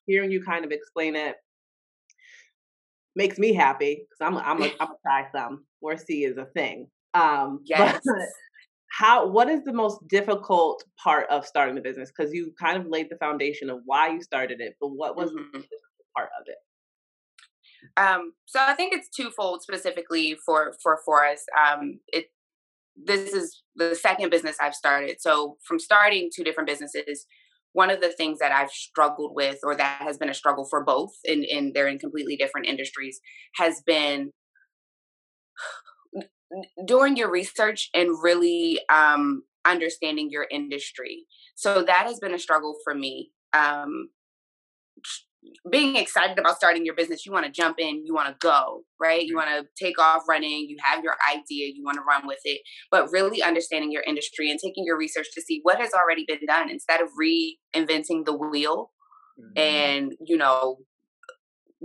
hearing 0.08 0.32
you 0.32 0.42
kind 0.42 0.64
of 0.64 0.72
explain 0.72 1.16
it 1.16 1.36
makes 3.16 3.38
me 3.38 3.54
happy 3.54 4.06
because 4.10 4.26
I'm 4.26 4.38
I'm 4.38 4.62
a, 4.62 4.72
I'm 4.80 4.88
gonna 4.88 4.94
try 5.06 5.28
some 5.36 5.66
or 5.82 5.98
see 5.98 6.24
is 6.24 6.38
a 6.38 6.46
thing. 6.46 6.88
Um, 7.14 7.60
yes. 7.66 8.02
How 8.90 9.28
what 9.28 9.50
is 9.50 9.64
the 9.64 9.74
most 9.74 10.08
difficult 10.08 10.84
part 11.04 11.28
of 11.30 11.46
starting 11.46 11.76
the 11.76 11.82
business? 11.82 12.12
Because 12.16 12.34
you 12.34 12.54
kind 12.60 12.78
of 12.78 12.88
laid 12.88 13.10
the 13.10 13.18
foundation 13.18 13.70
of 13.70 13.80
why 13.86 14.10
you 14.10 14.22
started 14.22 14.62
it, 14.62 14.76
but 14.80 14.90
what 14.90 15.18
was 15.18 15.32
mm-hmm. 15.32 15.60
the 15.60 15.66
part 16.16 16.30
of 16.40 16.48
it? 16.48 16.58
Um, 17.98 18.34
so 18.46 18.60
I 18.62 18.74
think 18.74 18.94
it's 18.94 19.10
twofold 19.10 19.62
specifically 19.62 20.38
for 20.46 20.74
for 20.82 21.00
Foress. 21.06 21.44
Um, 21.58 22.00
it 22.08 22.26
this 22.96 23.34
is 23.34 23.64
the 23.76 23.96
second 23.96 24.30
business 24.30 24.58
I've 24.62 24.76
started. 24.76 25.20
So 25.20 25.58
from 25.68 25.80
starting 25.80 26.30
two 26.34 26.44
different 26.44 26.70
businesses, 26.70 27.26
one 27.74 27.90
of 27.90 28.02
the 28.02 28.12
things 28.12 28.40
that 28.40 28.52
I've 28.52 28.70
struggled 28.70 29.34
with, 29.36 29.60
or 29.64 29.76
that 29.76 30.02
has 30.02 30.18
been 30.18 30.30
a 30.30 30.34
struggle 30.34 30.66
for 30.70 30.84
both, 30.84 31.12
and 31.26 31.44
in, 31.44 31.58
in 31.58 31.72
they're 31.74 31.88
in 31.88 32.00
completely 32.00 32.36
different 32.36 32.68
industries, 32.68 33.20
has 33.56 33.82
been 33.86 34.32
doing 36.86 37.18
your 37.18 37.32
research 37.32 37.90
and 37.94 38.22
really 38.22 38.80
um, 38.92 39.44
understanding 39.66 40.30
your 40.30 40.48
industry. 40.52 41.26
So 41.56 41.84
that 41.84 42.06
has 42.06 42.20
been 42.20 42.34
a 42.34 42.40
struggle 42.40 42.76
for 42.84 42.94
me. 42.94 43.32
Um, 43.54 44.10
being 45.72 45.96
excited 45.96 46.38
about 46.38 46.58
starting 46.58 46.86
your 46.86 46.96
business, 46.96 47.26
you 47.26 47.32
want 47.32 47.46
to 47.46 47.52
jump 47.52 47.80
in, 47.80 48.06
you 48.06 48.14
want 48.14 48.28
to 48.28 48.36
go, 48.40 48.84
right? 49.00 49.24
You 49.26 49.36
want 49.36 49.50
to 49.50 49.66
take 49.82 50.00
off 50.00 50.24
running, 50.28 50.68
you 50.70 50.78
have 50.84 51.04
your 51.04 51.16
idea, 51.32 51.72
you 51.74 51.84
want 51.84 51.96
to 51.96 52.04
run 52.04 52.28
with 52.28 52.40
it, 52.44 52.62
but 52.92 53.12
really 53.12 53.42
understanding 53.42 53.92
your 53.92 54.04
industry 54.04 54.50
and 54.50 54.60
taking 54.60 54.84
your 54.86 54.98
research 54.98 55.28
to 55.34 55.42
see 55.42 55.60
what 55.64 55.80
has 55.80 55.92
already 55.94 56.26
been 56.28 56.46
done 56.48 56.70
instead 56.70 57.02
of 57.02 57.10
reinventing 57.20 58.26
the 58.26 58.36
wheel 58.36 58.92
mm-hmm. 59.40 59.60
and, 59.60 60.14
you 60.26 60.38
know, 60.38 60.78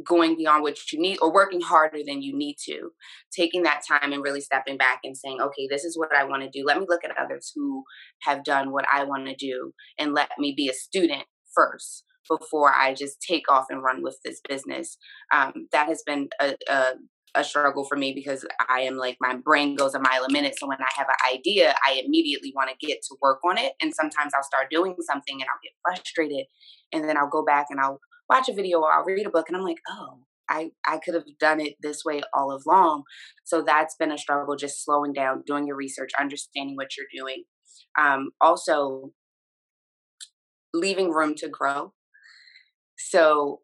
going 0.04 0.36
beyond 0.36 0.62
what 0.62 0.92
you 0.92 1.00
need 1.00 1.18
or 1.20 1.32
working 1.32 1.60
harder 1.60 1.98
than 2.06 2.22
you 2.22 2.36
need 2.36 2.56
to 2.56 2.90
taking 3.32 3.64
that 3.64 3.82
time 3.86 4.12
and 4.12 4.22
really 4.22 4.40
stepping 4.40 4.76
back 4.76 5.00
and 5.02 5.16
saying 5.16 5.40
okay 5.40 5.66
this 5.68 5.82
is 5.82 5.98
what 5.98 6.14
i 6.14 6.22
want 6.22 6.40
to 6.40 6.48
do 6.50 6.64
let 6.64 6.78
me 6.78 6.86
look 6.88 7.00
at 7.04 7.10
others 7.18 7.50
who 7.52 7.82
have 8.22 8.44
done 8.44 8.70
what 8.70 8.84
i 8.92 9.02
want 9.02 9.26
to 9.26 9.34
do 9.34 9.72
and 9.98 10.14
let 10.14 10.30
me 10.38 10.54
be 10.56 10.68
a 10.68 10.72
student 10.72 11.24
first 11.52 12.04
before 12.28 12.72
I 12.74 12.94
just 12.94 13.20
take 13.20 13.50
off 13.50 13.66
and 13.70 13.82
run 13.82 14.02
with 14.02 14.18
this 14.24 14.40
business. 14.48 14.96
Um, 15.32 15.68
that 15.72 15.88
has 15.88 16.02
been 16.06 16.28
a, 16.40 16.54
a, 16.68 16.92
a 17.34 17.44
struggle 17.44 17.84
for 17.84 17.96
me 17.96 18.12
because 18.14 18.44
I 18.68 18.80
am 18.80 18.96
like 18.96 19.16
my 19.20 19.36
brain 19.36 19.76
goes 19.76 19.94
a 19.94 20.00
mile 20.00 20.24
a 20.24 20.32
minute. 20.32 20.56
So 20.58 20.66
when 20.66 20.78
I 20.80 20.88
have 20.96 21.08
an 21.08 21.36
idea, 21.36 21.74
I 21.86 22.02
immediately 22.04 22.52
want 22.54 22.70
to 22.70 22.86
get 22.86 22.98
to 23.08 23.16
work 23.20 23.40
on 23.48 23.58
it. 23.58 23.72
And 23.82 23.94
sometimes 23.94 24.32
I'll 24.34 24.42
start 24.42 24.70
doing 24.70 24.94
something 25.00 25.34
and 25.40 25.42
I'll 25.48 25.62
get 25.62 25.72
frustrated, 25.82 26.46
and 26.92 27.08
then 27.08 27.16
I'll 27.16 27.28
go 27.28 27.44
back 27.44 27.66
and 27.70 27.80
I'll 27.80 28.00
watch 28.28 28.48
a 28.48 28.54
video 28.54 28.80
or 28.80 28.92
I'll 28.92 29.04
read 29.04 29.26
a 29.26 29.30
book, 29.30 29.48
and 29.48 29.56
I'm 29.56 29.64
like, 29.64 29.80
oh. 29.88 30.20
I, 30.50 30.70
I 30.86 30.96
could 30.96 31.12
have 31.12 31.26
done 31.38 31.60
it 31.60 31.74
this 31.82 32.06
way 32.06 32.22
all 32.32 32.58
along. 32.66 33.02
So 33.44 33.60
that's 33.60 33.94
been 33.96 34.10
a 34.10 34.16
struggle, 34.16 34.56
just 34.56 34.82
slowing 34.82 35.12
down, 35.12 35.42
doing 35.46 35.66
your 35.66 35.76
research, 35.76 36.12
understanding 36.18 36.74
what 36.74 36.96
you're 36.96 37.06
doing. 37.14 37.44
Um, 37.98 38.30
also, 38.40 39.10
leaving 40.72 41.10
room 41.10 41.34
to 41.36 41.50
grow. 41.50 41.92
So 42.98 43.60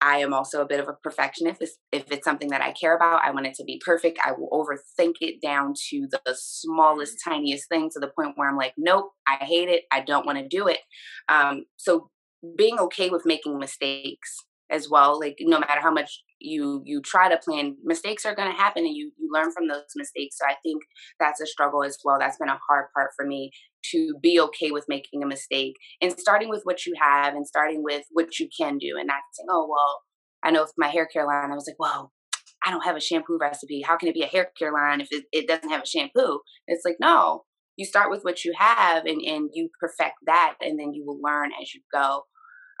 I 0.00 0.18
am 0.18 0.34
also 0.34 0.60
a 0.60 0.66
bit 0.66 0.80
of 0.80 0.88
a 0.88 0.96
perfectionist. 1.02 1.62
If 1.90 2.12
it's 2.12 2.24
something 2.24 2.50
that 2.50 2.60
I 2.60 2.72
care 2.72 2.94
about, 2.94 3.22
I 3.24 3.30
want 3.30 3.46
it 3.46 3.54
to 3.54 3.64
be 3.64 3.80
perfect. 3.84 4.18
I 4.22 4.32
will 4.32 4.50
overthink 4.50 5.14
it 5.22 5.40
down 5.40 5.72
to 5.90 6.06
the 6.10 6.34
smallest, 6.34 7.16
tiniest 7.24 7.70
thing 7.70 7.88
to 7.94 8.00
the 8.00 8.08
point 8.14 8.32
where 8.36 8.48
I'm 8.48 8.56
like, 8.56 8.74
nope, 8.76 9.12
I 9.26 9.42
hate 9.42 9.70
it. 9.70 9.84
I 9.90 10.00
don't 10.00 10.26
want 10.26 10.38
to 10.38 10.46
do 10.46 10.68
it. 10.68 10.80
Um, 11.30 11.64
so 11.76 12.10
being 12.56 12.78
okay 12.80 13.08
with 13.08 13.24
making 13.24 13.58
mistakes 13.58 14.36
as 14.70 14.90
well, 14.90 15.18
like 15.18 15.36
no 15.40 15.58
matter 15.58 15.80
how 15.80 15.92
much 15.92 16.22
you 16.44 16.82
you 16.84 17.00
try 17.00 17.28
to 17.28 17.38
plan, 17.38 17.76
mistakes 17.82 18.24
are 18.24 18.34
going 18.34 18.50
to 18.50 18.56
happen, 18.56 18.84
and 18.84 18.94
you 18.94 19.12
you 19.18 19.28
learn 19.32 19.52
from 19.52 19.68
those 19.68 19.84
mistakes. 19.96 20.36
So 20.38 20.46
I 20.46 20.56
think 20.62 20.82
that's 21.18 21.40
a 21.40 21.46
struggle 21.46 21.82
as 21.82 21.98
well. 22.04 22.18
That's 22.18 22.38
been 22.38 22.48
a 22.48 22.58
hard 22.68 22.86
part 22.94 23.10
for 23.16 23.26
me 23.26 23.50
to 23.92 24.14
be 24.22 24.40
okay 24.40 24.70
with 24.70 24.84
making 24.88 25.22
a 25.22 25.26
mistake 25.26 25.74
and 26.00 26.12
starting 26.18 26.48
with 26.48 26.62
what 26.64 26.86
you 26.86 26.94
have 27.00 27.34
and 27.34 27.46
starting 27.46 27.82
with 27.82 28.04
what 28.12 28.38
you 28.38 28.48
can 28.56 28.78
do 28.78 28.96
and 28.98 29.06
not 29.06 29.20
saying, 29.32 29.46
oh, 29.50 29.68
well, 29.68 30.02
I 30.42 30.50
know 30.50 30.62
with 30.62 30.72
my 30.78 30.88
hair 30.88 31.06
care 31.06 31.26
line, 31.26 31.50
I 31.50 31.54
was 31.54 31.66
like, 31.66 31.78
well, 31.78 32.12
I 32.64 32.70
don't 32.70 32.84
have 32.84 32.96
a 32.96 33.00
shampoo 33.00 33.38
recipe. 33.38 33.82
How 33.82 33.96
can 33.96 34.08
it 34.08 34.14
be 34.14 34.22
a 34.22 34.26
hair 34.26 34.50
care 34.58 34.72
line 34.72 35.00
if 35.00 35.08
it, 35.10 35.24
it 35.32 35.46
doesn't 35.46 35.68
have 35.70 35.82
a 35.82 35.86
shampoo? 35.86 36.40
It's 36.66 36.84
like, 36.84 36.96
no, 36.98 37.44
you 37.76 37.84
start 37.84 38.10
with 38.10 38.22
what 38.22 38.44
you 38.44 38.54
have 38.56 39.04
and, 39.04 39.20
and 39.20 39.50
you 39.52 39.68
perfect 39.80 40.16
that 40.26 40.54
and 40.60 40.78
then 40.78 40.94
you 40.94 41.04
will 41.04 41.20
learn 41.22 41.50
as 41.60 41.74
you 41.74 41.80
go. 41.92 42.22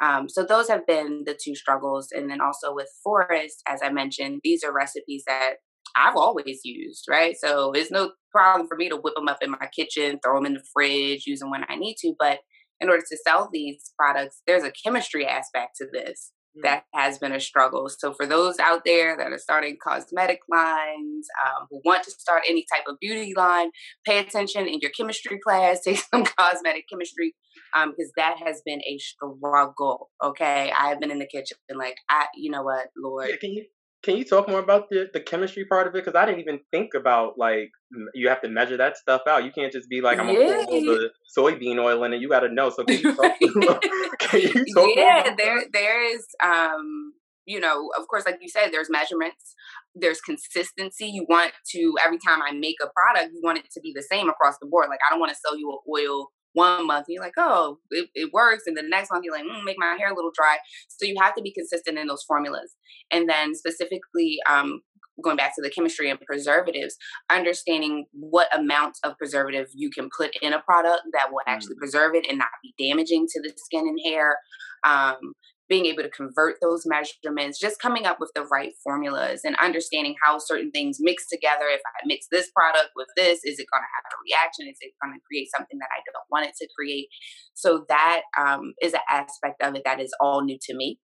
Um, 0.02 0.28
so 0.28 0.44
those 0.44 0.68
have 0.68 0.86
been 0.86 1.22
the 1.26 1.38
two 1.40 1.54
struggles. 1.54 2.08
And 2.12 2.30
then 2.30 2.40
also 2.40 2.74
with 2.74 2.88
Foress, 3.02 3.56
as 3.68 3.80
I 3.82 3.90
mentioned, 3.90 4.40
these 4.42 4.64
are 4.64 4.72
recipes 4.72 5.24
that 5.26 5.54
I've 5.96 6.16
always 6.16 6.60
used, 6.64 7.06
right? 7.08 7.36
So 7.38 7.72
it's 7.72 7.90
no 7.90 8.12
problem 8.32 8.66
for 8.66 8.76
me 8.76 8.88
to 8.88 8.96
whip 8.96 9.14
them 9.14 9.28
up 9.28 9.38
in 9.42 9.50
my 9.50 9.68
kitchen, 9.74 10.18
throw 10.22 10.36
them 10.36 10.46
in 10.46 10.54
the 10.54 10.64
fridge, 10.72 11.26
use 11.26 11.40
them 11.40 11.50
when 11.50 11.64
I 11.68 11.76
need 11.76 11.96
to. 12.00 12.14
But 12.18 12.40
in 12.80 12.88
order 12.88 13.04
to 13.08 13.18
sell 13.24 13.48
these 13.52 13.92
products, 13.96 14.42
there's 14.46 14.64
a 14.64 14.72
chemistry 14.72 15.26
aspect 15.26 15.76
to 15.78 15.86
this. 15.92 16.32
That 16.62 16.84
has 16.94 17.18
been 17.18 17.32
a 17.32 17.40
struggle. 17.40 17.88
So 17.88 18.12
for 18.12 18.26
those 18.26 18.58
out 18.58 18.82
there 18.84 19.16
that 19.16 19.32
are 19.32 19.38
starting 19.38 19.76
cosmetic 19.82 20.40
lines, 20.48 21.26
um, 21.44 21.66
who 21.70 21.80
want 21.84 22.04
to 22.04 22.10
start 22.10 22.42
any 22.48 22.64
type 22.72 22.84
of 22.88 22.96
beauty 23.00 23.32
line, 23.36 23.70
pay 24.06 24.18
attention 24.18 24.66
in 24.66 24.78
your 24.80 24.90
chemistry 24.90 25.38
class, 25.38 25.80
take 25.84 25.98
some 25.98 26.24
cosmetic 26.24 26.84
chemistry, 26.88 27.34
because 27.72 28.06
um, 28.06 28.12
that 28.16 28.36
has 28.44 28.62
been 28.64 28.80
a 28.82 28.98
struggle. 28.98 30.10
Okay, 30.22 30.72
I 30.76 30.88
have 30.88 31.00
been 31.00 31.10
in 31.10 31.18
the 31.18 31.26
kitchen 31.26 31.56
like, 31.74 31.96
I, 32.08 32.26
you 32.34 32.50
know 32.50 32.62
what, 32.62 32.88
Lord. 32.96 33.28
Yeah, 33.30 33.36
can 33.36 33.52
you 33.52 33.64
can 34.04 34.16
you 34.16 34.24
talk 34.24 34.48
more 34.48 34.60
about 34.60 34.90
the, 34.90 35.08
the 35.12 35.20
chemistry 35.20 35.64
part 35.64 35.86
of 35.86 35.94
it? 35.94 36.04
Because 36.04 36.14
I 36.14 36.26
didn't 36.26 36.40
even 36.40 36.60
think 36.70 36.92
about 36.94 37.38
like 37.38 37.70
you 38.14 38.28
have 38.28 38.42
to 38.42 38.48
measure 38.48 38.76
that 38.76 38.96
stuff 38.96 39.22
out. 39.26 39.44
You 39.44 39.50
can't 39.50 39.72
just 39.72 39.88
be 39.88 40.00
like 40.00 40.18
I'm 40.18 40.26
gonna 40.26 40.38
yeah. 40.38 40.64
pour 40.66 40.80
the 40.80 41.10
soybean 41.36 41.82
oil 41.82 42.04
in 42.04 42.12
it. 42.12 42.20
You 42.20 42.28
got 42.28 42.40
to 42.40 42.52
know. 42.52 42.70
So 42.70 42.84
can 42.84 42.98
you 42.98 43.14
talk? 43.14 43.32
can 44.18 44.40
you 44.40 44.64
talk 44.74 44.90
yeah, 44.94 45.34
there 45.36 45.64
there 45.72 46.14
is 46.14 46.26
um 46.42 47.14
you 47.46 47.60
know 47.60 47.90
of 47.98 48.06
course 48.08 48.24
like 48.26 48.38
you 48.40 48.48
said 48.48 48.70
there's 48.70 48.90
measurements 48.90 49.54
there's 49.94 50.20
consistency 50.20 51.06
you 51.06 51.26
want 51.28 51.52
to 51.70 51.94
every 52.04 52.18
time 52.18 52.40
i 52.42 52.52
make 52.52 52.76
a 52.82 52.88
product 52.96 53.32
you 53.34 53.40
want 53.42 53.58
it 53.58 53.64
to 53.70 53.80
be 53.80 53.92
the 53.94 54.02
same 54.02 54.28
across 54.28 54.56
the 54.60 54.66
board 54.66 54.86
like 54.88 54.98
i 55.06 55.12
don't 55.12 55.20
want 55.20 55.30
to 55.30 55.38
sell 55.38 55.58
you 55.58 55.70
an 55.70 55.78
oil 55.92 56.28
one 56.54 56.86
month 56.86 57.06
you're 57.08 57.22
like, 57.22 57.34
oh, 57.36 57.78
it, 57.90 58.08
it 58.14 58.32
works. 58.32 58.64
And 58.66 58.76
the 58.76 58.82
next 58.82 59.10
month 59.12 59.24
you're 59.24 59.34
like, 59.34 59.44
mm, 59.44 59.64
make 59.64 59.76
my 59.78 59.96
hair 59.98 60.10
a 60.10 60.14
little 60.14 60.32
dry. 60.34 60.56
So 60.88 61.06
you 61.06 61.16
have 61.20 61.34
to 61.34 61.42
be 61.42 61.52
consistent 61.52 61.98
in 61.98 62.06
those 62.06 62.22
formulas. 62.22 62.74
And 63.12 63.28
then 63.28 63.54
specifically, 63.54 64.38
um, 64.48 64.80
going 65.22 65.36
back 65.36 65.54
to 65.54 65.62
the 65.62 65.70
chemistry 65.70 66.10
and 66.10 66.20
preservatives, 66.20 66.96
understanding 67.30 68.06
what 68.12 68.48
amount 68.56 68.96
of 69.04 69.16
preservative 69.16 69.68
you 69.72 69.90
can 69.90 70.08
put 70.16 70.30
in 70.42 70.52
a 70.52 70.60
product 70.60 71.02
that 71.12 71.30
will 71.30 71.40
actually 71.46 71.76
mm. 71.76 71.78
preserve 71.78 72.14
it 72.14 72.26
and 72.28 72.38
not 72.38 72.48
be 72.62 72.88
damaging 72.88 73.26
to 73.28 73.40
the 73.40 73.52
skin 73.56 73.86
and 73.86 73.98
hair. 74.04 74.36
Um, 74.84 75.34
being 75.74 75.86
able 75.86 76.04
to 76.04 76.10
convert 76.10 76.58
those 76.62 76.86
measurements, 76.86 77.58
just 77.58 77.80
coming 77.80 78.06
up 78.06 78.18
with 78.20 78.30
the 78.36 78.44
right 78.44 78.74
formulas 78.84 79.40
and 79.42 79.56
understanding 79.56 80.14
how 80.22 80.38
certain 80.38 80.70
things 80.70 80.98
mix 81.00 81.26
together. 81.26 81.64
If 81.66 81.80
I 81.84 82.06
mix 82.06 82.28
this 82.30 82.48
product 82.54 82.90
with 82.94 83.08
this, 83.16 83.40
is 83.42 83.58
it 83.58 83.66
going 83.72 83.82
to 83.82 83.94
have 83.96 84.06
a 84.06 84.22
reaction? 84.24 84.68
Is 84.70 84.78
it 84.80 84.92
going 85.02 85.14
to 85.14 85.20
create 85.26 85.48
something 85.50 85.76
that 85.80 85.88
I 85.90 85.98
don't 86.06 86.30
want 86.30 86.46
it 86.46 86.54
to 86.62 86.68
create? 86.78 87.08
So 87.54 87.84
that 87.88 88.22
um, 88.38 88.74
is 88.80 88.92
an 88.92 89.00
aspect 89.10 89.64
of 89.64 89.74
it 89.74 89.82
that 89.84 89.98
is 89.98 90.14
all 90.20 90.44
new 90.44 90.58
to 90.62 90.76
me. 90.76 91.00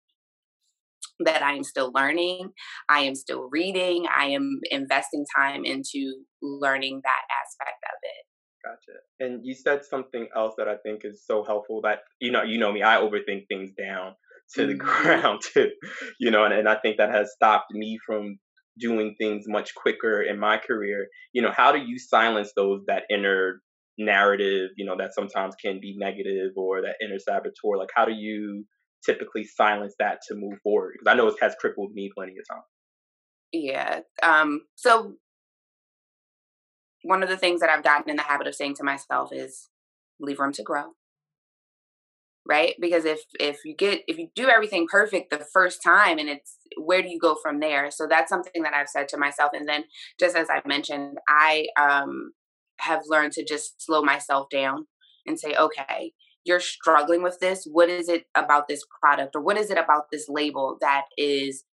That 1.21 1.45
I 1.45 1.53
am 1.53 1.63
still 1.63 1.93
learning, 1.95 2.51
I 2.89 3.01
am 3.03 3.15
still 3.15 3.49
reading, 3.53 4.07
I 4.13 4.27
am 4.27 4.59
investing 4.71 5.25
time 5.39 5.65
into 5.65 6.13
learning 6.43 7.03
that 7.05 7.23
aspect 7.41 7.85
of 7.85 7.99
it. 8.03 8.27
Gotcha. 8.67 8.99
And 9.21 9.47
you 9.47 9.55
said 9.55 9.85
something 9.85 10.27
else 10.35 10.55
that 10.59 10.69
I 10.69 10.77
think 10.79 11.03
is 11.05 11.25
so 11.25 11.45
helpful 11.45 11.81
that 11.83 12.01
you 12.21 12.33
know, 12.33 12.43
you 12.43 12.59
know 12.59 12.73
me, 12.73 12.83
I 12.83 12.97
overthink 12.97 13.47
things 13.49 13.71
down 13.79 14.15
to 14.55 14.67
the 14.67 14.75
mm-hmm. 14.75 14.87
ground 15.03 15.41
too 15.43 15.71
you 16.21 16.31
know 16.31 16.45
and, 16.45 16.55
and 16.55 16.69
i 16.69 16.77
think 16.77 16.97
that 16.99 17.11
has 17.11 17.33
stopped 17.33 17.73
me 17.73 17.99
from 18.07 18.39
doing 18.79 19.15
things 19.19 19.45
much 19.47 19.75
quicker 19.75 20.23
in 20.23 20.39
my 20.39 20.59
career. 20.59 21.09
You 21.33 21.43
know 21.43 21.53
how 21.53 21.73
do 21.73 21.79
you 21.79 21.99
silence 21.99 22.53
those 22.57 22.83
that 22.87 23.05
inner 23.11 23.63
narrative 23.99 24.71
you 24.77 24.85
know 24.85 24.97
that 24.99 25.15
sometimes 25.15 25.55
can 25.57 25.81
be 25.81 25.97
negative 25.97 26.53
or 26.57 26.83
that 26.83 26.97
inner 27.03 27.19
saboteur? 27.19 27.79
Like 27.79 27.91
how 27.95 28.05
do 28.05 28.13
you 28.13 28.65
typically 29.05 29.45
silence 29.45 29.95
that 29.99 30.19
to 30.29 30.35
move 30.35 30.59
forward? 30.63 30.95
Because 30.95 31.13
i 31.13 31.17
know 31.17 31.29
it 31.29 31.37
has 31.41 31.55
crippled 31.59 31.93
me 31.93 32.11
plenty 32.15 32.33
of 32.33 32.47
times 32.55 32.65
yeah 33.53 34.01
um 34.23 34.63
so 34.75 35.15
one 37.03 37.23
of 37.23 37.29
the 37.29 37.37
things 37.37 37.61
that 37.61 37.71
i've 37.71 37.85
gotten 37.85 38.11
in 38.11 38.17
the 38.17 38.23
habit 38.23 38.47
of 38.47 38.55
saying 38.55 38.75
to 38.75 38.83
myself 38.83 39.33
is 39.33 39.69
leave 40.19 40.41
room 40.41 40.53
to 40.53 40.63
grow 40.63 40.87
right? 42.49 42.75
Because 42.81 43.05
if 43.05 43.21
if 43.39 43.59
you 43.65 43.75
get 43.75 44.03
if 44.07 44.19
you 44.19 44.29
do 44.35 44.49
everything 44.49 44.87
perfect 44.91 45.31
the 45.31 45.45
first 45.53 45.81
time 45.85 46.19
and 46.19 46.29
it's 46.29 46.57
where 46.79 47.03
do 47.03 47.09
you 47.09 47.19
go 47.19 47.37
from 47.43 47.61
there? 47.61 47.91
So 47.91 48.07
that's 48.09 48.29
something 48.29 48.63
that 48.63 48.75
i've 48.75 48.89
said 48.89 49.09
to 49.09 49.17
myself 49.17 49.51
and 49.55 49.69
then 49.69 49.85
just 50.21 50.37
as 50.37 50.49
i 50.51 50.61
mentioned 50.67 51.19
i 51.29 51.67
um 51.81 52.33
have 52.79 53.03
learned 53.07 53.33
to 53.33 53.45
just 53.45 53.83
slow 53.85 54.03
myself 54.03 54.49
down 54.51 54.87
and 55.27 55.39
say 55.39 55.55
okay 55.55 56.13
you're 56.47 56.61
struggling 56.61 57.23
with 57.23 57.39
this. 57.41 57.67
What 57.71 57.91
is 57.91 58.09
it 58.09 58.25
about 58.35 58.69
this 58.69 58.83
product 59.01 59.35
or 59.35 59.43
what 59.43 59.59
is 59.59 59.71
it 59.71 59.77
about 59.77 60.05
this 60.11 60.27
label 60.29 60.79
that 60.81 61.05
is 61.19 61.65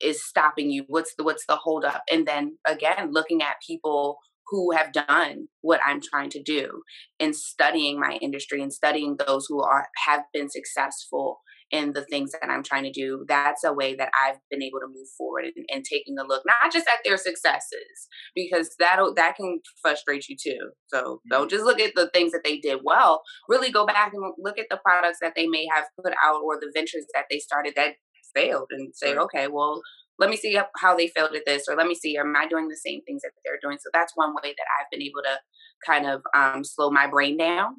is 0.00 0.22
stopping 0.22 0.70
you? 0.70 0.84
What's 0.86 1.14
the 1.16 1.24
what's 1.24 1.46
the 1.46 1.56
hold 1.56 1.84
up? 1.84 2.02
And 2.12 2.26
then 2.26 2.58
again 2.66 3.10
looking 3.10 3.42
at 3.42 3.56
people 3.66 4.18
who 4.48 4.72
have 4.72 4.92
done 4.92 5.48
what 5.60 5.80
I'm 5.86 6.00
trying 6.00 6.30
to 6.30 6.42
do 6.42 6.82
and 7.20 7.34
studying 7.34 7.98
my 7.98 8.18
industry 8.20 8.62
and 8.62 8.72
studying 8.72 9.16
those 9.26 9.46
who 9.48 9.62
are 9.62 9.88
have 10.06 10.22
been 10.32 10.50
successful 10.50 11.40
in 11.72 11.94
the 11.94 12.04
things 12.04 12.32
that 12.32 12.50
I'm 12.50 12.62
trying 12.62 12.84
to 12.84 12.92
do. 12.92 13.24
That's 13.26 13.64
a 13.64 13.72
way 13.72 13.94
that 13.94 14.10
I've 14.22 14.36
been 14.50 14.62
able 14.62 14.80
to 14.80 14.86
move 14.86 15.08
forward 15.16 15.46
and, 15.56 15.64
and 15.72 15.84
taking 15.84 16.18
a 16.18 16.24
look 16.24 16.42
not 16.46 16.70
just 16.70 16.86
at 16.86 17.00
their 17.02 17.16
successes 17.16 18.08
because 18.34 18.76
that 18.78 18.98
that 19.16 19.36
can 19.36 19.60
frustrate 19.80 20.28
you 20.28 20.36
too. 20.40 20.70
So 20.88 20.98
mm-hmm. 20.98 21.28
don't 21.30 21.50
just 21.50 21.64
look 21.64 21.80
at 21.80 21.92
the 21.96 22.10
things 22.12 22.32
that 22.32 22.42
they 22.44 22.58
did 22.58 22.80
well. 22.84 23.22
Really 23.48 23.72
go 23.72 23.86
back 23.86 24.12
and 24.12 24.34
look 24.38 24.58
at 24.58 24.66
the 24.70 24.80
products 24.84 25.18
that 25.22 25.32
they 25.34 25.46
may 25.46 25.66
have 25.74 25.86
put 26.02 26.12
out 26.22 26.42
or 26.44 26.60
the 26.60 26.70
ventures 26.74 27.06
that 27.14 27.24
they 27.30 27.38
started 27.38 27.72
that 27.76 27.94
failed 28.34 28.68
and 28.70 28.94
say, 28.94 29.16
okay, 29.16 29.48
well, 29.48 29.82
let 30.22 30.30
me 30.30 30.36
see 30.36 30.56
how 30.76 30.96
they 30.96 31.08
failed 31.08 31.34
at 31.34 31.42
this 31.44 31.64
or 31.68 31.74
let 31.74 31.88
me 31.88 31.96
see 31.96 32.16
am 32.16 32.34
i 32.36 32.46
doing 32.46 32.68
the 32.68 32.76
same 32.76 33.00
things 33.02 33.22
that 33.22 33.32
they're 33.44 33.58
doing? 33.60 33.76
So 33.78 33.90
that's 33.92 34.12
one 34.14 34.32
way 34.34 34.54
that 34.56 34.66
i've 34.78 34.90
been 34.90 35.02
able 35.02 35.22
to 35.24 35.38
kind 35.84 36.06
of 36.06 36.22
um, 36.34 36.62
slow 36.62 36.90
my 36.90 37.08
brain 37.08 37.36
down 37.36 37.76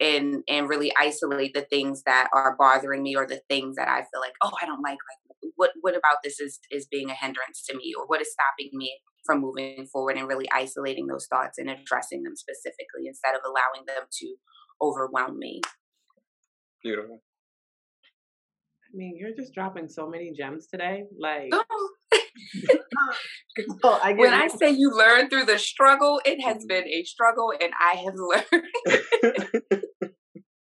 and 0.00 0.42
and 0.48 0.70
really 0.70 0.90
isolate 0.98 1.52
the 1.52 1.66
things 1.68 2.02
that 2.06 2.28
are 2.32 2.56
bothering 2.58 3.02
me 3.02 3.14
or 3.14 3.26
the 3.26 3.42
things 3.48 3.76
that 3.76 3.88
i 3.88 3.98
feel 3.98 4.20
like 4.20 4.32
oh 4.42 4.52
i 4.62 4.66
don't 4.66 4.82
like 4.82 4.98
like 5.10 5.52
what 5.56 5.72
what 5.82 5.94
about 5.94 6.16
this 6.24 6.40
is 6.40 6.58
is 6.70 6.86
being 6.86 7.10
a 7.10 7.14
hindrance 7.14 7.62
to 7.68 7.76
me 7.76 7.92
or 7.98 8.06
what 8.06 8.22
is 8.22 8.32
stopping 8.32 8.70
me 8.72 8.90
from 9.26 9.40
moving 9.40 9.86
forward 9.92 10.16
and 10.16 10.26
really 10.26 10.48
isolating 10.50 11.06
those 11.06 11.26
thoughts 11.26 11.58
and 11.58 11.70
addressing 11.70 12.22
them 12.22 12.34
specifically 12.34 13.06
instead 13.06 13.34
of 13.34 13.42
allowing 13.44 13.86
them 13.86 14.06
to 14.10 14.34
overwhelm 14.80 15.38
me? 15.38 15.60
Beautiful 16.82 17.20
I 18.92 18.96
mean, 18.96 19.16
you're 19.18 19.34
just 19.34 19.54
dropping 19.54 19.88
so 19.88 20.06
many 20.06 20.32
gems 20.32 20.66
today. 20.66 21.04
Like, 21.18 21.50
oh. 21.52 21.90
I 23.84 24.12
when 24.14 24.32
I 24.32 24.48
say 24.48 24.70
you 24.70 24.90
learn 24.96 25.28
through 25.28 25.46
the 25.46 25.58
struggle, 25.58 26.20
it 26.24 26.42
has 26.42 26.58
mm-hmm. 26.58 26.66
been 26.68 26.88
a 26.88 27.04
struggle, 27.04 27.52
and 27.58 27.72
I 27.80 27.96
have 27.96 28.14
learned. 29.72 29.84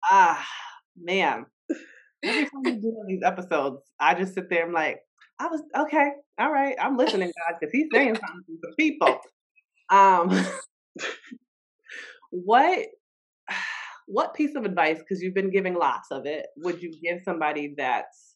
ah, 0.10 0.48
man. 1.00 1.46
Every 2.24 2.44
time 2.44 2.62
you 2.66 2.82
do 2.82 3.06
these 3.08 3.24
episodes, 3.26 3.82
I 4.00 4.14
just 4.14 4.36
sit 4.36 4.50
there. 4.50 4.66
I'm 4.66 4.74
like, 4.74 5.00
I 5.40 5.48
was 5.48 5.64
okay, 5.76 6.12
all 6.40 6.52
right. 6.52 6.76
I'm 6.80 6.98
listening, 6.98 7.32
guys, 7.48 7.58
because 7.60 7.72
he's 7.72 7.88
saying 7.92 8.16
something 8.16 8.44
to 8.48 8.58
the 8.62 8.74
people. 8.78 9.20
Um, 9.90 10.46
what 12.30 12.86
what 14.12 14.34
piece 14.34 14.56
of 14.56 14.66
advice, 14.66 15.00
because 15.00 15.22
you've 15.22 15.34
been 15.34 15.52
giving 15.52 15.74
lots 15.74 16.10
of 16.12 16.26
it, 16.26 16.48
would 16.58 16.82
you 16.82 16.92
give 17.02 17.22
somebody 17.24 17.74
that's 17.78 18.36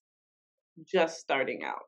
just 0.87 1.19
starting 1.19 1.63
out? 1.65 1.83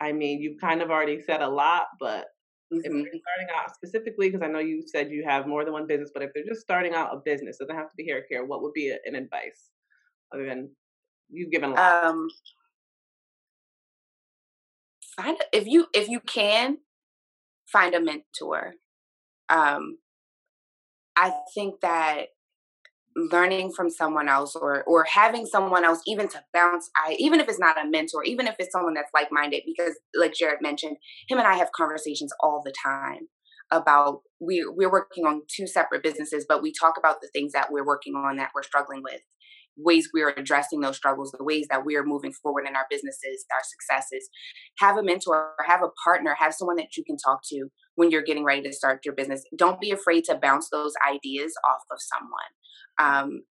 I 0.00 0.12
mean, 0.12 0.40
you've 0.40 0.60
kind 0.60 0.80
of 0.80 0.90
already 0.90 1.20
said 1.20 1.42
a 1.42 1.48
lot, 1.48 1.84
but 2.00 2.24
mm-hmm. 2.72 2.78
if 2.78 2.92
they're 2.92 3.20
starting 3.20 3.54
out 3.54 3.74
specifically, 3.74 4.30
because 4.30 4.42
I 4.42 4.50
know 4.50 4.58
you 4.58 4.82
said 4.86 5.10
you 5.10 5.24
have 5.26 5.46
more 5.46 5.64
than 5.64 5.74
one 5.74 5.86
business, 5.86 6.10
but 6.14 6.22
if 6.22 6.30
they're 6.34 6.44
just 6.48 6.62
starting 6.62 6.94
out 6.94 7.14
a 7.14 7.20
business, 7.24 7.58
doesn't 7.58 7.76
have 7.76 7.90
to 7.90 7.96
be 7.96 8.06
hair 8.06 8.24
care, 8.30 8.44
what 8.44 8.62
would 8.62 8.72
be 8.72 8.94
an 9.04 9.14
advice 9.14 9.70
other 10.34 10.46
than 10.46 10.70
you've 11.28 11.50
given 11.50 11.70
a 11.70 11.74
lot? 11.74 12.04
Um, 12.04 12.28
find 15.14 15.36
if 15.52 15.66
you 15.66 15.86
if 15.94 16.08
you 16.08 16.20
can 16.20 16.78
find 17.70 17.94
a 17.94 18.00
mentor. 18.00 18.74
Um, 19.48 19.98
I 21.16 21.32
think 21.54 21.80
that 21.80 22.26
learning 23.16 23.72
from 23.72 23.88
someone 23.88 24.28
else 24.28 24.54
or 24.54 24.84
or 24.84 25.04
having 25.04 25.46
someone 25.46 25.84
else 25.84 26.00
even 26.06 26.28
to 26.28 26.42
bounce 26.52 26.90
I 26.96 27.16
even 27.18 27.40
if 27.40 27.48
it's 27.48 27.58
not 27.58 27.82
a 27.82 27.88
mentor, 27.88 28.22
even 28.24 28.46
if 28.46 28.56
it's 28.58 28.72
someone 28.72 28.94
that's 28.94 29.10
like 29.14 29.28
minded, 29.32 29.62
because 29.66 29.98
like 30.14 30.34
Jared 30.34 30.60
mentioned, 30.60 30.96
him 31.28 31.38
and 31.38 31.46
I 31.46 31.54
have 31.54 31.72
conversations 31.72 32.32
all 32.40 32.62
the 32.64 32.74
time 32.84 33.28
about 33.72 34.20
we 34.40 34.64
we're 34.68 34.90
working 34.92 35.24
on 35.24 35.42
two 35.48 35.66
separate 35.66 36.02
businesses, 36.02 36.44
but 36.48 36.62
we 36.62 36.72
talk 36.72 36.94
about 36.98 37.20
the 37.20 37.28
things 37.32 37.52
that 37.52 37.72
we're 37.72 37.86
working 37.86 38.14
on 38.14 38.36
that 38.36 38.50
we're 38.54 38.62
struggling 38.62 39.02
with 39.02 39.20
ways 39.76 40.08
we're 40.12 40.30
addressing 40.30 40.80
those 40.80 40.96
struggles, 40.96 41.32
the 41.32 41.44
ways 41.44 41.66
that 41.70 41.84
we're 41.84 42.04
moving 42.04 42.32
forward 42.32 42.66
in 42.68 42.76
our 42.76 42.86
businesses, 42.90 43.44
our 43.54 43.62
successes. 43.64 44.28
Have 44.78 44.96
a 44.96 45.02
mentor, 45.02 45.54
have 45.66 45.82
a 45.82 45.90
partner, 46.04 46.34
have 46.38 46.54
someone 46.54 46.76
that 46.76 46.96
you 46.96 47.04
can 47.04 47.16
talk 47.16 47.40
to 47.52 47.68
when 47.94 48.10
you're 48.10 48.22
getting 48.22 48.44
ready 48.44 48.62
to 48.62 48.72
start 48.72 49.00
your 49.04 49.14
business. 49.14 49.42
Don't 49.56 49.80
be 49.80 49.90
afraid 49.90 50.24
to 50.24 50.38
bounce 50.40 50.68
those 50.70 50.94
ideas 51.08 51.54
off 51.68 51.82
of 51.90 51.98
someone. 52.00 52.50
Um, 52.98 53.42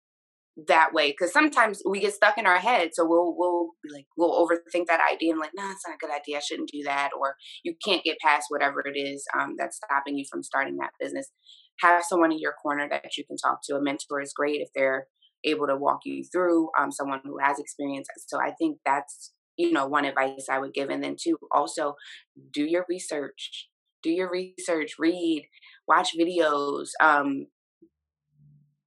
that 0.69 0.93
way 0.93 1.11
because 1.11 1.33
sometimes 1.33 1.83
we 1.85 1.99
get 1.99 2.15
stuck 2.15 2.39
in 2.39 2.47
our 2.47 2.59
head 2.59 2.91
so 2.93 3.05
we'll 3.05 3.35
we'll 3.37 3.71
like 3.93 4.07
we'll 4.17 4.47
overthink 4.47 4.87
that 4.87 5.01
idea 5.13 5.33
and 5.33 5.41
like 5.41 5.51
no 5.57 5.69
it's 5.69 5.83
not 5.87 5.97
a 5.97 5.99
good 5.99 6.15
idea 6.15 6.37
i 6.37 6.41
shouldn't 6.41 6.71
do 6.73 6.81
that 6.85 7.11
or 7.19 7.35
you 7.65 7.75
can't 7.85 8.05
get 8.05 8.17
past 8.21 8.47
whatever 8.51 8.81
it 8.87 8.97
is 8.97 9.25
um, 9.37 9.57
that's 9.59 9.81
stopping 9.85 10.17
you 10.17 10.25
from 10.31 10.45
starting 10.45 10.77
that 10.77 10.93
business 11.01 11.33
have 11.81 12.05
someone 12.05 12.31
in 12.31 12.39
your 12.39 12.55
corner 12.63 12.89
that 12.89 13.17
you 13.17 13.25
can 13.25 13.37
talk 13.37 13.59
to 13.65 13.75
a 13.75 13.83
mentor 13.83 14.21
is 14.21 14.33
great 14.33 14.61
if 14.61 14.69
they're 14.77 15.09
able 15.45 15.67
to 15.67 15.77
walk 15.77 16.01
you 16.05 16.25
through 16.25 16.71
um, 16.79 16.91
someone 16.91 17.21
who 17.25 17.39
has 17.39 17.59
experience. 17.59 18.09
So 18.27 18.41
I 18.41 18.53
think 18.53 18.79
that's 18.85 19.33
you 19.57 19.73
know 19.73 19.87
one 19.87 20.05
advice 20.05 20.47
I 20.51 20.59
would 20.59 20.75
give, 20.75 20.91
and 20.91 21.03
then 21.03 21.17
two 21.21 21.39
also 21.53 21.95
do 22.53 22.65
your 22.65 22.85
research. 22.89 23.69
Do 24.03 24.11
your 24.11 24.31
research, 24.31 24.97
read, 24.99 25.49
watch 25.89 26.11
videos. 26.19 26.89
Um, 27.01 27.47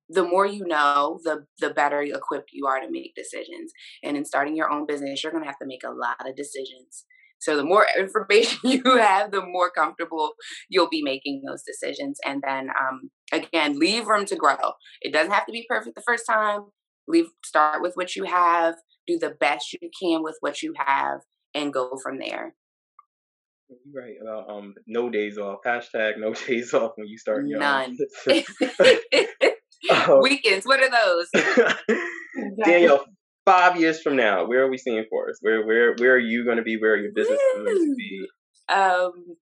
the 0.10 0.24
more 0.24 0.46
you 0.46 0.66
know, 0.66 1.20
the 1.24 1.46
the 1.60 1.72
better 1.72 2.02
equipped 2.02 2.52
you 2.54 2.66
are 2.68 2.80
to 2.80 2.90
make 2.90 3.16
decisions. 3.16 3.72
And 4.04 4.16
in 4.16 4.26
starting 4.26 4.56
your 4.56 4.72
own 4.72 4.86
business, 4.86 5.24
you're 5.24 5.32
going 5.32 5.44
to 5.44 5.50
have 5.50 5.60
to 5.60 5.68
make 5.68 5.84
a 5.86 5.92
lot 5.92 6.28
of 6.28 6.36
decisions. 6.36 7.06
So 7.40 7.56
the 7.56 7.64
more 7.64 7.86
information 7.98 8.60
you 8.70 8.84
have, 8.98 9.32
the 9.32 9.46
more 9.46 9.70
comfortable 9.70 10.32
you'll 10.70 10.90
be 10.90 11.02
making 11.02 11.44
those 11.46 11.64
decisions. 11.64 12.20
And 12.26 12.44
then 12.46 12.70
um, 12.70 13.10
again, 13.32 13.80
leave 13.80 14.08
room 14.08 14.26
to 14.26 14.36
grow. 14.36 14.58
It 15.02 15.14
doesn't 15.14 15.32
have 15.32 15.46
to 15.46 15.52
be 15.52 15.66
perfect 15.70 15.96
the 15.96 16.04
first 16.06 16.26
time. 16.30 16.66
Leave 17.08 17.28
start 17.46 17.82
with 17.82 17.94
what 17.96 18.16
you 18.16 18.26
have, 18.26 18.76
do 19.06 19.18
the 19.18 19.36
best 19.40 19.74
you 19.74 19.90
can 20.00 20.24
with 20.24 20.36
what 20.42 20.62
you 20.62 20.74
have, 20.78 21.22
and 21.54 21.74
go 21.74 21.98
from 22.04 22.20
there. 22.20 22.54
You're 23.70 24.04
right 24.04 24.16
about 24.22 24.50
um 24.50 24.74
no 24.88 25.10
days 25.10 25.38
off. 25.38 25.60
Hashtag 25.66 26.18
no 26.18 26.34
days 26.48 26.74
off 26.74 26.94
when 26.96 27.08
you 27.08 27.18
start 27.18 27.48
your 27.48 27.60
None. 27.60 27.98
uh, 28.30 30.18
Weekends, 30.22 30.66
what 30.66 30.82
are 30.82 30.90
those? 30.90 31.28
Danielle, 32.64 33.06
five 33.48 33.80
years 33.80 34.02
from 34.02 34.18
now, 34.18 34.46
where 34.46 34.64
are 34.64 34.70
we 34.70 34.78
seeing 34.78 35.06
Foress? 35.10 35.38
Where 35.42 35.66
where 35.66 35.96
where 35.98 36.14
are 36.14 36.20
you 36.20 36.44
going 36.44 36.58
to 36.58 36.64
be? 36.64 36.78
Where 36.78 36.94
are 36.94 36.98
your 36.98 37.14
business 37.16 37.40
going 37.56 37.66
to 37.66 37.96
be? 37.98 38.28
Um, 38.70 39.38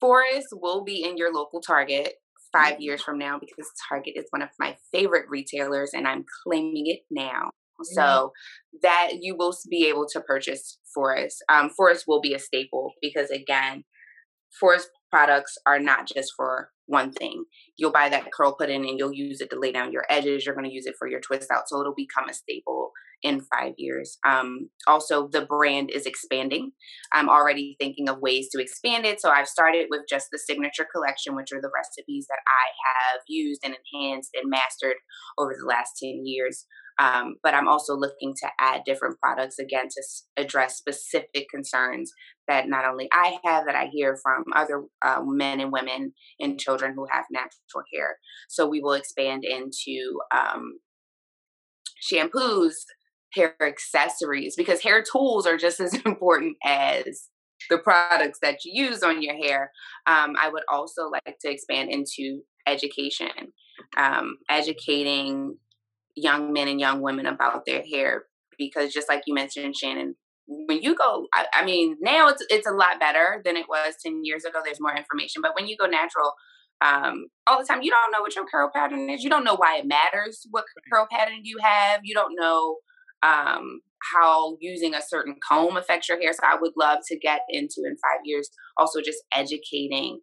Foress 0.00 0.44
will 0.52 0.84
be 0.84 1.02
in 1.02 1.16
your 1.16 1.32
local 1.32 1.60
Target 1.60 2.14
five 2.52 2.80
years 2.80 3.02
from 3.02 3.18
now 3.18 3.38
because 3.38 3.68
Target 3.88 4.14
is 4.16 4.26
one 4.30 4.42
of 4.42 4.50
my 4.58 4.76
favorite 4.92 5.26
retailers, 5.28 5.90
and 5.92 6.06
I'm 6.06 6.24
claiming 6.44 6.86
it 6.86 7.00
now. 7.10 7.50
So 7.82 8.32
that 8.80 9.10
you 9.20 9.36
will 9.36 9.54
be 9.68 9.86
able 9.88 10.06
to 10.12 10.20
purchase 10.22 10.78
Foress. 10.94 11.36
Um, 11.50 11.68
Foress 11.76 12.04
will 12.06 12.22
be 12.22 12.32
a 12.32 12.38
staple 12.38 12.92
because 13.02 13.30
again, 13.30 13.84
Foress 14.58 14.88
products 15.10 15.58
are 15.66 15.78
not 15.78 16.06
just 16.06 16.32
for 16.36 16.70
one 16.86 17.12
thing. 17.12 17.44
You'll 17.76 17.92
buy 17.92 18.08
that 18.08 18.32
curl 18.32 18.56
pudding 18.58 18.88
and 18.88 18.98
you'll 18.98 19.12
use 19.12 19.40
it 19.40 19.50
to 19.50 19.58
lay 19.58 19.72
down 19.72 19.92
your 19.92 20.04
edges. 20.08 20.44
You're 20.44 20.54
going 20.54 20.68
to 20.68 20.74
use 20.74 20.86
it 20.86 20.94
for 20.98 21.08
your 21.08 21.20
twist 21.20 21.50
out. 21.50 21.68
So 21.68 21.80
it'll 21.80 21.94
become 21.94 22.28
a 22.28 22.34
staple 22.34 22.92
in 23.22 23.40
five 23.40 23.72
years. 23.76 24.18
Um, 24.26 24.68
also, 24.86 25.28
the 25.28 25.46
brand 25.46 25.90
is 25.90 26.06
expanding. 26.06 26.72
I'm 27.12 27.28
already 27.28 27.76
thinking 27.80 28.08
of 28.08 28.20
ways 28.20 28.48
to 28.52 28.60
expand 28.60 29.06
it. 29.06 29.20
So 29.20 29.30
I've 29.30 29.48
started 29.48 29.86
with 29.90 30.02
just 30.08 30.28
the 30.30 30.38
signature 30.38 30.86
collection, 30.92 31.34
which 31.34 31.52
are 31.52 31.60
the 31.60 31.70
recipes 31.74 32.26
that 32.28 32.40
I 32.46 33.14
have 33.14 33.20
used 33.26 33.62
and 33.64 33.74
enhanced 33.92 34.30
and 34.34 34.50
mastered 34.50 34.96
over 35.38 35.54
the 35.58 35.66
last 35.66 35.92
10 36.02 36.22
years. 36.24 36.66
Um, 36.98 37.36
but 37.42 37.52
I'm 37.52 37.68
also 37.68 37.94
looking 37.94 38.34
to 38.42 38.48
add 38.58 38.82
different 38.86 39.18
products 39.20 39.58
again 39.58 39.84
to 39.84 40.00
s- 40.00 40.26
address 40.36 40.76
specific 40.76 41.46
concerns 41.50 42.10
that 42.48 42.68
not 42.68 42.84
only 42.84 43.08
I 43.12 43.38
have, 43.44 43.66
that 43.66 43.74
I 43.74 43.86
hear 43.86 44.16
from 44.22 44.44
other 44.54 44.84
uh, 45.02 45.22
men 45.24 45.60
and 45.60 45.72
women 45.72 46.12
and 46.40 46.58
children 46.58 46.94
who 46.94 47.06
have 47.10 47.24
natural 47.30 47.84
hair. 47.92 48.16
So 48.48 48.66
we 48.66 48.80
will 48.80 48.92
expand 48.92 49.44
into 49.44 50.20
um, 50.34 50.78
shampoos, 52.10 52.74
hair 53.34 53.54
accessories, 53.60 54.54
because 54.56 54.82
hair 54.82 55.02
tools 55.02 55.46
are 55.46 55.56
just 55.56 55.80
as 55.80 55.94
important 55.94 56.56
as 56.64 57.28
the 57.70 57.78
products 57.78 58.38
that 58.42 58.64
you 58.64 58.86
use 58.86 59.02
on 59.02 59.22
your 59.22 59.34
hair. 59.34 59.72
Um, 60.06 60.34
I 60.38 60.48
would 60.50 60.64
also 60.70 61.08
like 61.08 61.38
to 61.40 61.50
expand 61.50 61.90
into 61.90 62.42
education, 62.66 63.52
um, 63.96 64.36
educating 64.48 65.56
young 66.14 66.52
men 66.52 66.68
and 66.68 66.80
young 66.80 67.02
women 67.02 67.26
about 67.26 67.66
their 67.66 67.82
hair 67.82 68.24
because 68.58 68.92
just 68.92 69.08
like 69.08 69.22
you 69.26 69.34
mentioned, 69.34 69.76
Shannon, 69.76 70.14
when 70.46 70.80
you 70.82 70.94
go, 70.94 71.26
I, 71.34 71.46
I, 71.52 71.64
mean, 71.64 71.96
now 72.00 72.28
it's 72.28 72.44
it's 72.48 72.66
a 72.66 72.72
lot 72.72 73.00
better 73.00 73.42
than 73.44 73.56
it 73.56 73.66
was 73.68 73.94
ten 74.02 74.24
years 74.24 74.44
ago. 74.44 74.60
There's 74.64 74.80
more 74.80 74.94
information, 74.94 75.42
but 75.42 75.54
when 75.54 75.66
you 75.66 75.76
go 75.76 75.86
natural, 75.86 76.32
um, 76.80 77.26
all 77.46 77.58
the 77.58 77.66
time, 77.66 77.82
you 77.82 77.90
don't 77.90 78.12
know 78.12 78.20
what 78.20 78.36
your 78.36 78.46
curl 78.46 78.70
pattern 78.72 79.08
is. 79.10 79.24
You 79.24 79.30
don't 79.30 79.44
know 79.44 79.56
why 79.56 79.78
it 79.78 79.86
matters 79.86 80.46
what 80.50 80.64
curl 80.92 81.06
pattern 81.10 81.40
you 81.42 81.58
have. 81.62 82.00
You 82.04 82.14
don't 82.14 82.34
know 82.36 82.76
um, 83.22 83.80
how 84.12 84.56
using 84.60 84.94
a 84.94 85.02
certain 85.02 85.36
comb 85.46 85.76
affects 85.76 86.08
your 86.08 86.20
hair. 86.20 86.32
So 86.32 86.40
I 86.44 86.56
would 86.60 86.72
love 86.76 86.98
to 87.08 87.18
get 87.18 87.40
into 87.48 87.82
in 87.84 87.96
five 87.96 88.20
years 88.24 88.50
also 88.76 89.00
just 89.00 89.18
educating 89.34 90.20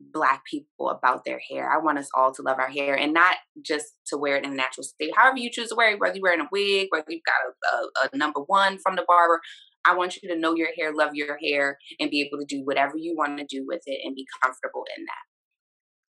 black 0.00 0.42
people 0.48 0.90
about 0.90 1.24
their 1.24 1.40
hair. 1.50 1.70
I 1.70 1.78
want 1.78 1.98
us 1.98 2.08
all 2.16 2.32
to 2.34 2.42
love 2.42 2.58
our 2.58 2.68
hair 2.68 2.94
and 2.94 3.12
not 3.12 3.36
just 3.62 3.86
to 4.08 4.16
wear 4.16 4.36
it 4.36 4.44
in 4.44 4.52
a 4.52 4.54
natural 4.54 4.84
state. 4.84 5.10
However 5.16 5.38
you 5.38 5.50
choose 5.50 5.68
to 5.70 5.74
wear 5.74 5.92
it, 5.92 6.00
whether 6.00 6.14
you're 6.16 6.22
wearing 6.22 6.40
a 6.40 6.48
wig, 6.52 6.88
whether 6.90 7.06
you've 7.08 7.22
got 7.24 7.72
a, 7.72 8.06
a, 8.06 8.10
a 8.12 8.16
number 8.16 8.40
one 8.40 8.78
from 8.78 8.96
the 8.96 9.04
barber, 9.06 9.40
I 9.84 9.94
want 9.94 10.16
you 10.16 10.28
to 10.28 10.38
know 10.38 10.54
your 10.54 10.68
hair, 10.78 10.94
love 10.94 11.14
your 11.14 11.38
hair, 11.42 11.78
and 11.98 12.10
be 12.10 12.20
able 12.20 12.38
to 12.38 12.46
do 12.46 12.62
whatever 12.64 12.94
you 12.96 13.14
want 13.16 13.38
to 13.38 13.46
do 13.48 13.64
with 13.66 13.82
it 13.86 14.00
and 14.04 14.14
be 14.14 14.26
comfortable 14.42 14.84
in 14.96 15.04
that. 15.04 15.24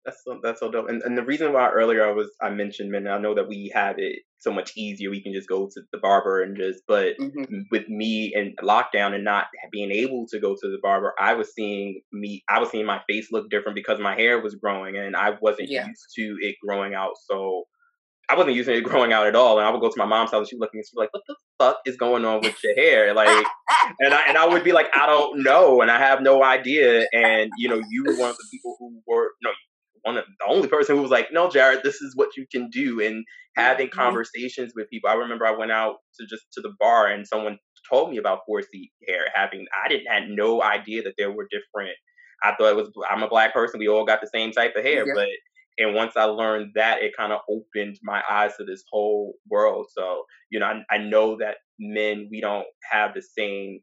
That's 0.05 0.23
so 0.23 0.39
that's 0.43 0.61
so 0.61 0.71
dope. 0.71 0.89
And 0.89 1.03
and 1.03 1.17
the 1.17 1.25
reason 1.25 1.53
why 1.53 1.71
earlier 1.71 2.07
I 2.07 2.13
was 2.13 2.31
I 2.41 2.51
mentioned 2.51 2.91
men, 2.91 3.07
I 3.07 3.19
know 3.19 3.35
that 3.35 3.49
we 3.49 3.73
have 3.75 3.97
it 3.99 4.21
so 4.45 4.53
much 4.53 4.73
easier. 4.77 5.11
We 5.11 5.23
can 5.23 5.33
just 5.33 5.49
go 5.49 5.67
to 5.67 5.81
the 5.93 5.99
barber 5.99 6.43
and 6.43 6.57
just 6.57 6.83
but 6.87 7.17
mm-hmm. 7.19 7.63
with 7.71 7.89
me 7.89 8.33
and 8.35 8.57
lockdown 8.63 9.15
and 9.15 9.25
not 9.25 9.47
being 9.73 9.91
able 9.91 10.27
to 10.31 10.39
go 10.39 10.55
to 10.55 10.71
the 10.71 10.79
barber, 10.83 11.15
I 11.19 11.35
was 11.35 11.53
seeing 11.55 12.01
me 12.13 12.45
I 12.49 12.61
was 12.61 12.71
seeing 12.71 12.87
my 12.87 13.01
face 13.09 13.29
look 13.33 13.51
different 13.51 13.75
because 13.75 13.99
my 13.99 14.15
hair 14.15 14.41
was 14.41 14.55
growing 14.55 14.97
and 14.97 15.17
I 15.17 15.31
wasn't 15.41 15.71
yeah. 15.71 15.87
used 15.87 16.07
to 16.17 16.37
it 16.41 16.57
growing 16.65 16.95
out 16.95 17.15
so 17.29 17.65
I 18.29 18.37
wasn't 18.37 18.57
using 18.57 18.77
it 18.77 18.85
growing 18.85 19.13
out 19.13 19.27
at 19.27 19.37
all. 19.37 19.59
And 19.59 19.67
I 19.67 19.71
would 19.71 19.81
go 19.81 19.89
to 19.89 19.99
my 19.99 20.05
mom's 20.05 20.31
house 20.31 20.41
and 20.41 20.49
she'd 20.49 20.61
look 20.61 20.71
at 20.71 20.75
me 20.75 20.81
and 20.81 20.87
she'd 20.87 20.97
be 20.97 21.01
like, 21.01 21.13
What 21.13 21.23
the 21.27 21.37
fuck 21.59 21.79
is 21.87 21.97
going 21.97 22.25
on 22.25 22.41
with 22.41 22.57
your 22.63 22.75
hair? 22.75 23.15
Like 23.15 23.47
and 24.01 24.15
I 24.15 24.23
and 24.29 24.39
I 24.39 24.47
would 24.47 24.65
be 24.65 24.73
like, 24.73 24.89
I 24.95 25.07
don't 25.07 25.43
know 25.43 25.81
and 25.81 25.91
I 25.91 25.99
have 25.99 26.23
no 26.23 26.43
idea. 26.43 27.07
And 27.13 27.51
you 27.59 27.69
know, 27.69 27.83
you 27.91 28.05
were 28.05 28.17
one 28.17 28.31
of 28.31 28.37
the 28.37 28.47
people 28.51 28.77
who 28.79 29.01
were 29.07 29.31
no, 29.43 29.51
one 30.05 30.17
of 30.17 30.25
the 30.25 30.47
only 30.47 30.69
person 30.69 30.97
who 30.97 31.03
was 31.03 31.11
like, 31.11 31.33
"No, 31.33 31.51
Jared, 31.51 31.83
this 31.83 32.01
is 32.01 32.15
what 32.15 32.37
you 32.37 32.47
can 32.51 32.71
do." 32.71 33.01
And 33.01 33.25
having 33.57 33.87
mm-hmm. 33.89 33.99
conversations 33.99 34.73
with 34.75 34.91
people. 34.91 35.11
I 35.11 35.15
remember 35.15 35.47
I 35.47 35.57
went 35.57 35.73
out 35.73 35.97
to 36.19 36.27
just 36.27 36.45
to 36.53 36.61
the 36.61 36.75
bar 36.79 37.09
and 37.09 37.27
someone 37.27 37.59
told 37.91 38.11
me 38.11 38.19
about 38.19 38.41
4C 38.49 38.91
hair. 39.09 39.27
Having 39.35 39.67
I 39.85 39.89
didn't 39.89 40.07
had 40.07 40.29
no 40.29 40.63
idea 40.63 41.03
that 41.03 41.15
there 41.19 41.33
were 41.33 41.49
different. 41.51 41.97
I 42.43 42.55
thought 42.55 42.71
it 42.71 42.77
was 42.77 42.91
I'm 43.11 43.23
a 43.23 43.29
black 43.29 43.53
person. 43.53 43.81
We 43.81 43.89
all 43.89 44.05
got 44.05 44.21
the 44.21 44.31
same 44.33 44.53
type 44.53 44.75
of 44.77 44.85
hair, 44.85 45.07
yeah. 45.07 45.13
but 45.15 45.29
and 45.77 45.95
once 45.95 46.13
I 46.17 46.25
learned 46.25 46.73
that, 46.77 47.03
it 47.03 47.17
kind 47.17 47.33
of 47.33 47.41
opened 47.49 47.99
my 48.03 48.23
eyes 48.31 48.57
to 48.59 48.65
this 48.65 48.85
whole 48.91 49.35
world. 49.51 49.87
So 49.97 50.25
you 50.51 50.61
know, 50.61 50.67
I, 50.67 50.95
I 50.95 50.99
know 50.99 51.37
that 51.39 51.57
men 51.79 52.29
we 52.31 52.41
don't 52.41 52.67
have 52.91 53.15
the 53.15 53.23
same 53.23 53.81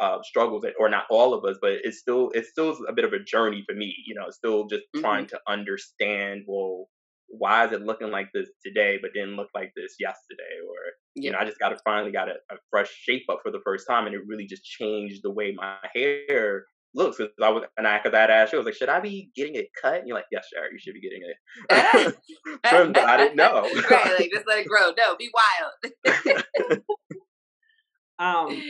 uh, 0.00 0.18
struggles, 0.22 0.64
or 0.78 0.88
not 0.88 1.04
all 1.10 1.34
of 1.34 1.44
us, 1.44 1.58
but 1.60 1.72
it's 1.84 1.98
still 1.98 2.30
it's 2.34 2.50
still 2.50 2.76
a 2.88 2.92
bit 2.92 3.04
of 3.04 3.12
a 3.12 3.22
journey 3.22 3.64
for 3.68 3.74
me. 3.74 3.94
You 4.06 4.14
know, 4.14 4.30
still 4.30 4.66
just 4.66 4.84
mm-hmm. 4.94 5.00
trying 5.00 5.26
to 5.26 5.40
understand. 5.46 6.42
Well, 6.46 6.88
why 7.28 7.66
is 7.66 7.72
it 7.72 7.82
looking 7.82 8.10
like 8.10 8.28
this 8.34 8.48
today, 8.64 8.98
but 9.00 9.12
didn't 9.14 9.36
look 9.36 9.50
like 9.54 9.72
this 9.76 9.94
yesterday? 10.00 10.58
Or 10.66 10.76
yeah. 11.14 11.22
you 11.22 11.32
know, 11.32 11.38
I 11.38 11.44
just 11.44 11.58
got 11.58 11.68
to 11.70 11.78
finally 11.84 12.12
got 12.12 12.28
a, 12.28 12.34
a, 12.50 12.56
fresh 12.70 12.90
shape 12.90 13.24
up 13.30 13.40
for 13.42 13.52
the 13.52 13.60
first 13.64 13.86
time, 13.88 14.06
and 14.06 14.14
it 14.14 14.22
really 14.26 14.46
just 14.46 14.64
changed 14.64 15.20
the 15.22 15.30
way 15.30 15.52
my 15.52 15.76
hair 15.94 16.64
looks. 16.94 17.18
Because 17.18 17.32
I 17.42 17.50
was, 17.50 17.64
and 17.76 17.86
I 17.86 18.00
because 18.02 18.16
I 18.16 18.22
asked 18.22 18.52
you, 18.52 18.58
I 18.58 18.60
was 18.60 18.66
like, 18.66 18.74
should 18.74 18.88
I 18.88 19.00
be 19.00 19.30
getting 19.36 19.54
it 19.54 19.68
cut? 19.80 19.98
And 19.98 20.08
you're 20.08 20.16
like, 20.16 20.26
yes, 20.32 20.46
sure, 20.52 20.72
you 20.72 20.78
should 20.78 20.94
be 20.94 21.00
getting 21.00 21.22
it 21.22 22.16
trimmed. 22.66 22.98
I 22.98 23.16
didn't 23.16 23.36
know. 23.36 23.62
right, 23.90 24.18
like 24.18 24.30
just 24.32 24.46
let 24.46 24.58
it 24.58 24.66
grow. 24.66 24.90
No, 24.96 25.16
be 25.16 25.30
wild. 25.32 26.80
um 28.18 28.62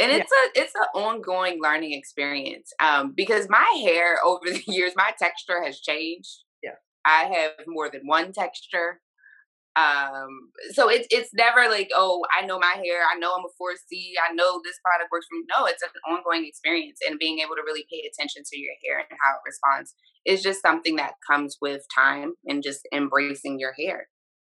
and 0.00 0.10
it's 0.10 0.30
yeah. 0.56 0.62
a 0.62 0.64
it's 0.64 0.74
an 0.74 1.00
ongoing 1.00 1.58
learning 1.62 1.92
experience 1.92 2.72
um, 2.80 3.12
because 3.14 3.48
my 3.48 3.66
hair 3.82 4.18
over 4.24 4.46
the 4.46 4.62
years 4.66 4.92
my 4.96 5.12
texture 5.18 5.62
has 5.62 5.80
changed. 5.80 6.44
Yeah. 6.62 6.76
I 7.04 7.24
have 7.24 7.52
more 7.66 7.90
than 7.90 8.02
one 8.06 8.32
texture. 8.32 9.00
Um 9.76 10.50
so 10.72 10.88
it's 10.88 11.06
it's 11.10 11.30
never 11.32 11.70
like 11.70 11.90
oh 11.94 12.24
i 12.36 12.44
know 12.44 12.58
my 12.58 12.74
hair 12.84 13.02
i 13.08 13.16
know 13.16 13.32
i'm 13.36 13.44
a 13.44 13.62
4c 13.62 14.14
i 14.28 14.32
know 14.34 14.60
this 14.64 14.80
product 14.84 15.10
works 15.12 15.26
for 15.30 15.36
me. 15.36 15.44
No 15.56 15.64
it's 15.66 15.82
an 15.84 15.90
ongoing 16.10 16.44
experience 16.44 16.98
and 17.08 17.20
being 17.20 17.38
able 17.38 17.54
to 17.54 17.62
really 17.64 17.86
pay 17.88 18.02
attention 18.02 18.42
to 18.44 18.58
your 18.58 18.74
hair 18.84 18.98
and 18.98 19.16
how 19.22 19.34
it 19.34 19.46
responds 19.46 19.94
is 20.26 20.42
just 20.42 20.60
something 20.60 20.96
that 20.96 21.14
comes 21.24 21.56
with 21.62 21.82
time 21.94 22.32
and 22.46 22.64
just 22.64 22.80
embracing 22.92 23.60
your 23.60 23.72
hair. 23.78 24.08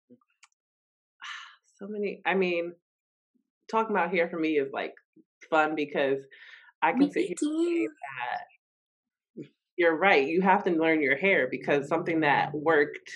So 1.77 1.87
many 1.89 2.21
i 2.25 2.33
mean 2.33 2.75
talking 3.69 3.95
about 3.95 4.13
hair 4.13 4.29
for 4.29 4.39
me 4.39 4.57
is 4.57 4.71
like 4.71 4.93
fun 5.49 5.75
because 5.75 6.23
I 6.81 6.93
can 6.93 7.11
sit 7.11 7.25
here 7.25 7.89
that 7.89 9.45
you're 9.77 9.97
right. 9.97 10.27
You 10.27 10.41
have 10.41 10.63
to 10.65 10.71
learn 10.71 11.01
your 11.01 11.17
hair 11.17 11.47
because 11.49 11.87
something 11.87 12.19
that 12.21 12.53
worked 12.53 13.11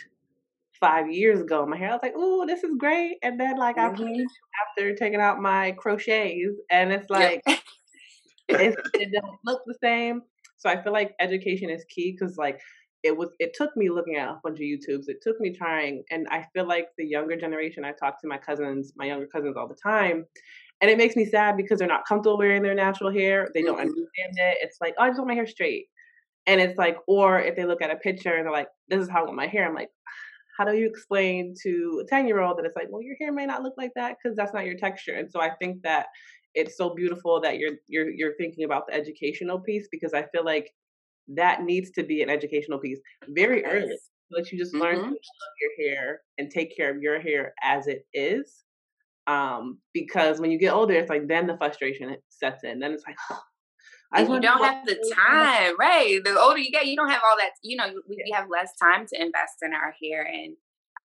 five 0.80 1.10
years 1.10 1.40
ago, 1.40 1.66
my 1.66 1.78
hair, 1.78 1.90
I 1.90 1.94
was 1.94 2.00
like, 2.04 2.14
"Oh, 2.16 2.46
this 2.46 2.64
is 2.64 2.76
great," 2.78 3.18
and 3.22 3.40
then 3.40 3.58
like 3.58 3.76
mm-hmm. 3.76 3.94
I 3.94 3.98
played 3.98 4.28
after 4.68 4.96
taking 4.96 5.22
out 5.22 5.42
my 5.42 5.72
crochets, 5.74 6.58
and 6.72 6.92
it's 6.92 7.10
like 7.10 7.42
yep. 7.48 7.60
it, 8.50 8.76
it 8.94 9.12
doesn't 9.12 9.40
look 9.46 9.62
the 9.66 9.76
same. 9.82 10.22
So 10.58 10.70
I 10.70 10.82
feel 10.82 10.94
like 10.94 11.14
education 11.20 11.70
is 11.70 11.86
key 11.90 12.16
because 12.18 12.38
like 12.38 12.60
it 13.04 13.16
was 13.16 13.30
it 13.40 13.54
took 13.54 13.76
me 13.76 13.90
looking 13.90 14.16
at 14.16 14.30
a 14.30 14.40
bunch 14.44 14.60
of 14.60 14.62
YouTubes. 14.62 15.10
It 15.10 15.22
took 15.22 15.40
me 15.40 15.54
trying, 15.54 16.04
and 16.10 16.28
I 16.30 16.48
feel 16.54 16.68
like 16.68 16.88
the 16.98 17.06
younger 17.06 17.36
generation. 17.36 17.84
I 17.84 17.92
talk 17.92 18.22
to 18.22 18.28
my 18.28 18.38
cousins, 18.38 18.94
my 18.96 19.06
younger 19.06 19.28
cousins, 19.28 19.58
all 19.58 19.68
the 19.68 19.76
time, 19.76 20.26
and 20.82 20.92
it 20.92 20.98
makes 20.98 21.16
me 21.16 21.26
sad 21.26 21.56
because 21.58 21.80
they're 21.80 21.88
not 21.88 22.06
comfortable 22.06 22.38
wearing 22.38 22.62
their 22.62 22.76
natural 22.76 23.12
hair. 23.12 23.50
They 23.54 23.62
don't 23.62 23.78
mm-hmm. 23.78 23.88
understand 23.88 24.38
it. 24.38 24.58
It's 24.62 24.78
like, 24.82 24.96
oh, 24.98 25.04
I 25.04 25.08
just 25.10 25.20
want 25.20 25.30
my 25.30 25.36
hair 25.36 25.48
straight. 25.48 25.86
And 26.46 26.60
it's 26.60 26.78
like, 26.78 26.98
or 27.08 27.40
if 27.40 27.56
they 27.56 27.66
look 27.66 27.82
at 27.82 27.92
a 27.92 27.96
picture 27.96 28.34
and 28.34 28.46
they're 28.46 28.52
like, 28.52 28.68
this 28.90 29.02
is 29.02 29.10
how 29.10 29.22
I 29.22 29.24
want 29.24 29.38
my 29.38 29.48
hair. 29.48 29.68
I'm 29.68 29.76
like, 29.76 29.90
how 30.58 30.66
do 30.66 30.78
you 30.78 30.86
explain 30.86 31.56
to 31.64 32.04
a 32.04 32.08
10 32.08 32.28
year 32.28 32.42
old 32.42 32.58
that 32.58 32.66
it's 32.66 32.76
like, 32.76 32.88
well, 32.90 33.02
your 33.02 33.16
hair 33.20 33.32
may 33.32 33.46
not 33.46 33.64
look 33.64 33.74
like 33.78 33.92
that 33.96 34.18
because 34.22 34.36
that's 34.36 34.54
not 34.54 34.66
your 34.66 34.76
texture. 34.76 35.16
And 35.16 35.32
so 35.32 35.42
I 35.42 35.52
think 35.62 35.82
that 35.84 36.08
it's 36.54 36.78
so 36.78 36.94
beautiful 36.94 37.42
that 37.42 37.58
you're 37.58 37.78
you're 37.88 38.12
you're 38.12 38.36
thinking 38.36 38.64
about 38.64 38.86
the 38.88 38.94
educational 38.94 39.60
piece 39.60 39.88
because 39.92 40.14
I 40.14 40.24
feel 40.32 40.46
like 40.46 40.72
that 41.30 41.64
needs 41.64 41.90
to 41.92 42.04
be 42.04 42.22
an 42.22 42.30
educational 42.30 42.78
piece 42.78 43.00
very 43.30 43.66
early. 43.66 43.98
So 44.32 44.38
that 44.38 44.52
you 44.52 44.58
just 44.58 44.74
mm-hmm. 44.74 44.84
learn 44.84 44.96
to 44.96 45.02
love 45.02 45.54
your 45.62 45.90
hair 45.90 46.22
and 46.38 46.52
take 46.52 46.76
care 46.76 46.96
of 46.96 47.02
your 47.02 47.20
hair 47.20 47.54
as 47.64 47.88
it 47.88 48.06
is 48.14 48.64
um, 49.28 49.80
because 49.94 50.40
when 50.40 50.52
you 50.52 50.60
get 50.60 50.74
older, 50.74 50.94
it's 50.94 51.10
like 51.10 51.28
then 51.28 51.48
the 51.48 51.58
frustration 51.58 52.16
sets 52.30 52.64
in. 52.64 52.80
Then 52.80 52.92
it's 52.92 53.04
like, 53.08 53.16
oh, 53.32 53.40
I 54.12 54.22
you 54.22 54.40
don't 54.40 54.64
have 54.64 54.86
the 54.86 54.96
time, 55.16 55.76
right? 55.80 56.20
The 56.24 56.40
older 56.40 56.60
you 56.60 56.72
get, 56.72 56.86
you 56.86 56.96
don't 56.96 57.10
have 57.10 57.22
all 57.28 57.38
that. 57.38 57.52
You 57.64 57.78
know, 57.78 57.88
we, 58.08 58.18
we 58.18 58.32
have 58.34 58.48
less 58.50 58.72
time 58.82 59.06
to 59.08 59.22
invest 59.22 59.56
in 59.64 59.74
our 59.74 59.94
hair, 60.02 60.24
and 60.24 60.56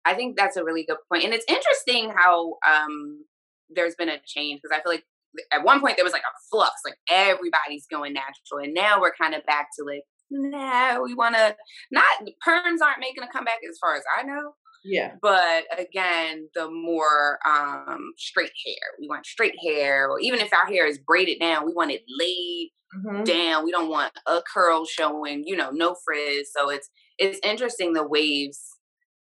I 0.04 0.14
think 0.14 0.36
that's 0.36 0.56
a 0.56 0.64
really 0.64 0.84
good 0.84 0.98
point. 1.10 1.24
And 1.24 1.32
it's 1.32 1.44
interesting 1.48 2.12
how 2.16 2.54
um, 2.66 3.24
there's 3.70 3.94
been 3.94 4.08
a 4.08 4.18
change 4.24 4.60
because 4.62 4.76
I 4.76 4.82
feel 4.82 4.92
like 4.92 5.04
at 5.52 5.64
one 5.64 5.80
point 5.80 5.96
there 5.96 6.04
was 6.04 6.14
like 6.14 6.22
a 6.22 6.38
flux, 6.50 6.72
like 6.84 6.96
everybody's 7.10 7.86
going 7.90 8.14
natural, 8.14 8.64
and 8.64 8.74
now 8.74 9.00
we're 9.00 9.14
kind 9.20 9.34
of 9.34 9.44
back 9.46 9.68
to 9.78 9.84
like, 9.84 10.02
no, 10.30 11.02
we 11.04 11.14
want 11.14 11.36
to 11.36 11.54
not 11.92 12.04
perms 12.46 12.82
aren't 12.82 13.00
making 13.00 13.22
a 13.22 13.28
comeback 13.32 13.58
as 13.68 13.78
far 13.78 13.94
as 13.94 14.02
I 14.18 14.22
know. 14.24 14.54
Yeah. 14.86 15.12
But 15.20 15.64
again, 15.76 16.48
the 16.54 16.70
more 16.70 17.38
um, 17.46 18.12
straight 18.16 18.52
hair. 18.64 18.76
We 19.00 19.08
want 19.08 19.26
straight 19.26 19.56
hair, 19.62 20.08
or 20.08 20.20
even 20.20 20.40
if 20.40 20.52
our 20.52 20.66
hair 20.66 20.86
is 20.86 20.98
braided 20.98 21.40
down, 21.40 21.66
we 21.66 21.72
want 21.72 21.90
it 21.90 22.02
laid 22.08 22.70
mm-hmm. 22.96 23.24
down. 23.24 23.64
We 23.64 23.72
don't 23.72 23.90
want 23.90 24.12
a 24.26 24.40
curl 24.52 24.84
showing, 24.86 25.44
you 25.44 25.56
know, 25.56 25.70
no 25.70 25.96
frizz. 26.04 26.50
So 26.56 26.70
it's 26.70 26.88
it's 27.18 27.40
interesting 27.44 27.92
the 27.92 28.06
waves 28.06 28.60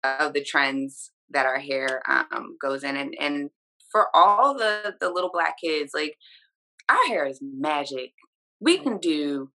of 0.03 0.33
the 0.33 0.43
trends 0.43 1.11
that 1.31 1.45
our 1.45 1.59
hair 1.59 2.01
um, 2.07 2.57
goes 2.61 2.83
in, 2.83 2.95
and 2.95 3.15
and 3.19 3.49
for 3.91 4.07
all 4.13 4.57
the 4.57 4.95
the 4.99 5.09
little 5.09 5.31
black 5.33 5.55
kids, 5.63 5.91
like 5.93 6.15
our 6.89 7.07
hair 7.07 7.25
is 7.25 7.41
magic. 7.41 8.11
We 8.59 8.77
can 8.77 8.99
do 8.99 9.49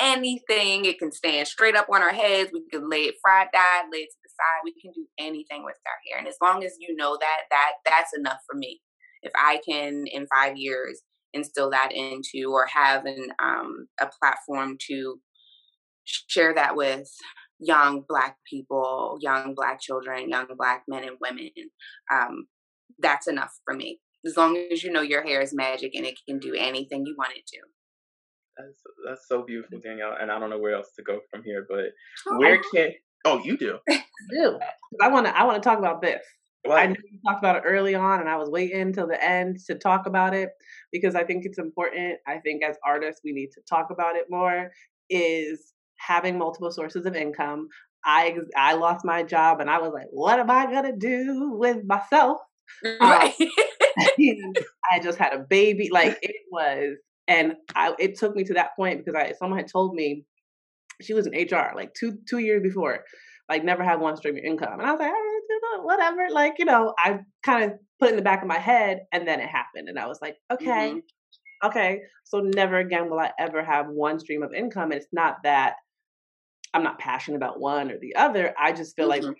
anything. 0.00 0.84
It 0.84 0.98
can 0.98 1.12
stand 1.12 1.48
straight 1.48 1.76
up 1.76 1.86
on 1.92 2.02
our 2.02 2.12
heads. 2.12 2.50
We 2.52 2.62
can 2.70 2.88
lay 2.90 3.02
it 3.02 3.16
fried 3.22 3.48
dyed, 3.52 3.84
lay 3.92 4.00
it 4.00 4.10
to 4.10 4.23
side. 4.36 4.60
We 4.64 4.74
can 4.80 4.92
do 4.92 5.06
anything 5.18 5.64
with 5.64 5.76
our 5.86 5.98
hair. 6.06 6.18
And 6.18 6.28
as 6.28 6.36
long 6.42 6.64
as 6.64 6.76
you 6.78 6.94
know 6.94 7.16
that, 7.20 7.40
that 7.50 7.72
that's 7.84 8.16
enough 8.16 8.38
for 8.48 8.56
me. 8.56 8.80
If 9.22 9.32
I 9.36 9.60
can 9.66 10.04
in 10.06 10.26
five 10.34 10.56
years 10.56 11.02
instill 11.32 11.70
that 11.70 11.90
into 11.92 12.50
or 12.52 12.66
have 12.66 13.04
an 13.06 13.28
um, 13.42 13.88
a 14.00 14.06
platform 14.06 14.76
to 14.88 15.20
share 16.04 16.54
that 16.54 16.76
with 16.76 17.08
young 17.58 18.04
black 18.08 18.36
people, 18.48 19.18
young 19.20 19.54
black 19.54 19.80
children, 19.80 20.28
young 20.28 20.46
black 20.56 20.84
men 20.88 21.04
and 21.04 21.16
women, 21.20 21.50
um, 22.12 22.46
that's 22.98 23.26
enough 23.26 23.52
for 23.64 23.74
me. 23.74 24.00
As 24.26 24.36
long 24.36 24.56
as 24.72 24.82
you 24.82 24.90
know 24.90 25.02
your 25.02 25.22
hair 25.22 25.40
is 25.40 25.54
magic 25.54 25.94
and 25.94 26.06
it 26.06 26.18
can 26.28 26.38
do 26.38 26.54
anything 26.54 27.04
you 27.06 27.14
want 27.18 27.36
it 27.36 27.46
to. 27.46 27.58
That's 28.56 28.82
that's 29.06 29.28
so 29.28 29.42
beautiful, 29.42 29.80
Danielle. 29.82 30.16
And 30.20 30.30
I 30.30 30.38
don't 30.38 30.50
know 30.50 30.58
where 30.58 30.74
else 30.74 30.92
to 30.96 31.02
go 31.02 31.20
from 31.30 31.42
here, 31.44 31.66
but 31.68 31.86
oh, 32.28 32.38
where 32.38 32.60
can 32.72 32.92
oh 33.24 33.42
you 33.44 33.56
do? 33.56 33.78
I 33.90 34.02
do. 34.30 34.58
I 35.00 35.08
wanna 35.08 35.30
I 35.30 35.44
wanna 35.44 35.60
talk 35.60 35.78
about 35.78 36.00
this. 36.02 36.24
What? 36.64 36.78
I 36.78 36.86
know 36.86 36.96
we 37.12 37.20
talked 37.26 37.40
about 37.40 37.56
it 37.56 37.62
early 37.66 37.94
on, 37.94 38.20
and 38.20 38.28
I 38.28 38.36
was 38.36 38.48
waiting 38.48 38.80
until 38.80 39.06
the 39.06 39.22
end 39.22 39.58
to 39.66 39.74
talk 39.74 40.06
about 40.06 40.34
it 40.34 40.50
because 40.92 41.14
I 41.14 41.22
think 41.24 41.44
it's 41.44 41.58
important. 41.58 42.18
I 42.26 42.38
think 42.38 42.62
as 42.64 42.76
artists, 42.86 43.20
we 43.22 43.32
need 43.32 43.50
to 43.52 43.60
talk 43.68 43.90
about 43.90 44.16
it 44.16 44.24
more. 44.30 44.70
Is 45.10 45.74
having 45.98 46.38
multiple 46.38 46.70
sources 46.70 47.06
of 47.06 47.14
income. 47.14 47.68
I 48.04 48.36
I 48.56 48.74
lost 48.74 49.04
my 49.04 49.22
job, 49.22 49.60
and 49.60 49.70
I 49.70 49.78
was 49.78 49.92
like, 49.92 50.06
"What 50.10 50.38
am 50.38 50.50
I 50.50 50.66
gonna 50.66 50.96
do 50.96 51.52
with 51.52 51.84
myself?" 51.84 52.38
Right. 53.00 53.34
Um, 53.40 53.46
I 54.92 54.98
just 55.02 55.18
had 55.18 55.34
a 55.34 55.38
baby. 55.38 55.90
Like 55.92 56.18
it 56.22 56.36
was, 56.50 56.96
and 57.28 57.54
I 57.74 57.94
it 57.98 58.18
took 58.18 58.34
me 58.34 58.44
to 58.44 58.54
that 58.54 58.74
point 58.74 59.04
because 59.04 59.14
I 59.14 59.32
someone 59.38 59.58
had 59.58 59.70
told 59.70 59.94
me 59.94 60.24
she 61.00 61.14
was 61.14 61.26
in 61.26 61.32
HR 61.32 61.72
like 61.74 61.94
two 61.94 62.18
two 62.28 62.38
years 62.38 62.62
before, 62.62 63.04
like 63.48 63.64
never 63.64 63.84
had 63.84 64.00
one 64.00 64.16
stream 64.16 64.36
of 64.36 64.44
income, 64.44 64.80
and 64.80 64.82
I 64.82 64.92
was 64.92 65.00
like, 65.00 65.12
oh, 65.12 65.82
whatever, 65.82 66.28
like 66.30 66.54
you 66.58 66.64
know, 66.64 66.94
I 66.98 67.20
kind 67.44 67.64
of 67.64 67.72
put 68.00 68.10
in 68.10 68.16
the 68.16 68.22
back 68.22 68.42
of 68.42 68.48
my 68.48 68.58
head, 68.58 69.00
and 69.12 69.26
then 69.26 69.40
it 69.40 69.48
happened, 69.48 69.88
and 69.88 69.98
I 69.98 70.06
was 70.06 70.18
like, 70.20 70.36
okay. 70.52 70.90
Mm-hmm. 70.90 70.98
Okay, 71.64 72.00
so 72.24 72.40
never 72.40 72.76
again 72.76 73.08
will 73.08 73.18
I 73.18 73.30
ever 73.38 73.64
have 73.64 73.86
one 73.88 74.20
stream 74.20 74.42
of 74.42 74.52
income. 74.52 74.90
And 74.90 75.00
it's 75.00 75.08
not 75.12 75.36
that 75.44 75.76
I'm 76.74 76.82
not 76.82 76.98
passionate 76.98 77.36
about 77.36 77.60
one 77.60 77.90
or 77.90 77.98
the 77.98 78.16
other. 78.16 78.52
I 78.58 78.72
just 78.72 78.96
feel 78.96 79.08
mm-hmm. 79.08 79.28
like 79.28 79.36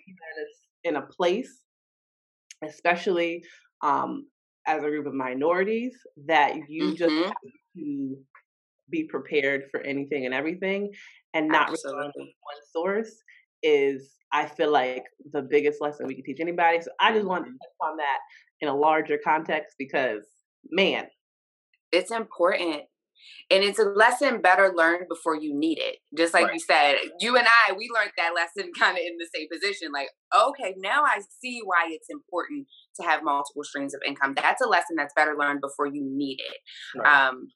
in 0.83 0.95
a 0.95 1.01
place, 1.01 1.61
especially 2.63 3.43
um, 3.83 4.27
as 4.65 4.83
a 4.83 4.87
group 4.87 5.05
of 5.05 5.13
minorities 5.13 5.93
that 6.27 6.55
you 6.69 6.85
mm-hmm. 6.85 6.95
just 6.95 7.13
have 7.13 7.33
to 7.77 8.17
be 8.89 9.03
prepared 9.05 9.63
for 9.71 9.81
anything 9.81 10.25
and 10.25 10.33
everything 10.33 10.91
and 11.33 11.47
not 11.47 11.69
rely 11.69 12.03
on 12.03 12.11
one 12.15 12.61
source 12.71 13.15
is 13.63 14.11
I 14.31 14.45
feel 14.45 14.71
like 14.71 15.03
the 15.31 15.41
biggest 15.41 15.81
lesson 15.81 16.07
we 16.07 16.15
can 16.15 16.23
teach 16.23 16.39
anybody. 16.39 16.81
So 16.81 16.91
I 16.99 17.13
just 17.13 17.25
want 17.25 17.45
to 17.45 17.49
mm-hmm. 17.49 17.57
touch 17.57 17.91
on 17.91 17.97
that 17.97 18.17
in 18.61 18.69
a 18.69 18.75
larger 18.75 19.19
context 19.23 19.75
because 19.77 20.23
man. 20.71 21.05
It's 21.91 22.11
important. 22.11 22.81
And 23.49 23.63
it's 23.63 23.79
a 23.79 23.83
lesson 23.83 24.41
better 24.41 24.73
learned 24.75 25.07
before 25.07 25.35
you 25.35 25.57
need 25.57 25.79
it. 25.79 25.97
Just 26.17 26.33
like 26.33 26.45
right. 26.45 26.53
you 26.53 26.59
said, 26.59 26.95
you 27.19 27.37
and 27.37 27.47
I, 27.47 27.73
we 27.73 27.89
learned 27.93 28.11
that 28.17 28.33
lesson 28.35 28.71
kind 28.79 28.97
of 28.97 29.03
in 29.03 29.17
the 29.17 29.29
same 29.33 29.47
position. 29.51 29.91
Like, 29.93 30.09
okay, 30.35 30.75
now 30.77 31.03
I 31.03 31.21
see 31.41 31.61
why 31.63 31.87
it's 31.89 32.07
important 32.09 32.67
to 32.99 33.07
have 33.07 33.23
multiple 33.23 33.63
streams 33.63 33.93
of 33.93 34.01
income. 34.05 34.33
That's 34.35 34.61
a 34.61 34.67
lesson 34.67 34.95
that's 34.97 35.13
better 35.15 35.35
learned 35.39 35.61
before 35.61 35.87
you 35.87 36.03
need 36.03 36.39
it. 36.39 36.99
Right. 36.99 37.27
Um, 37.27 37.47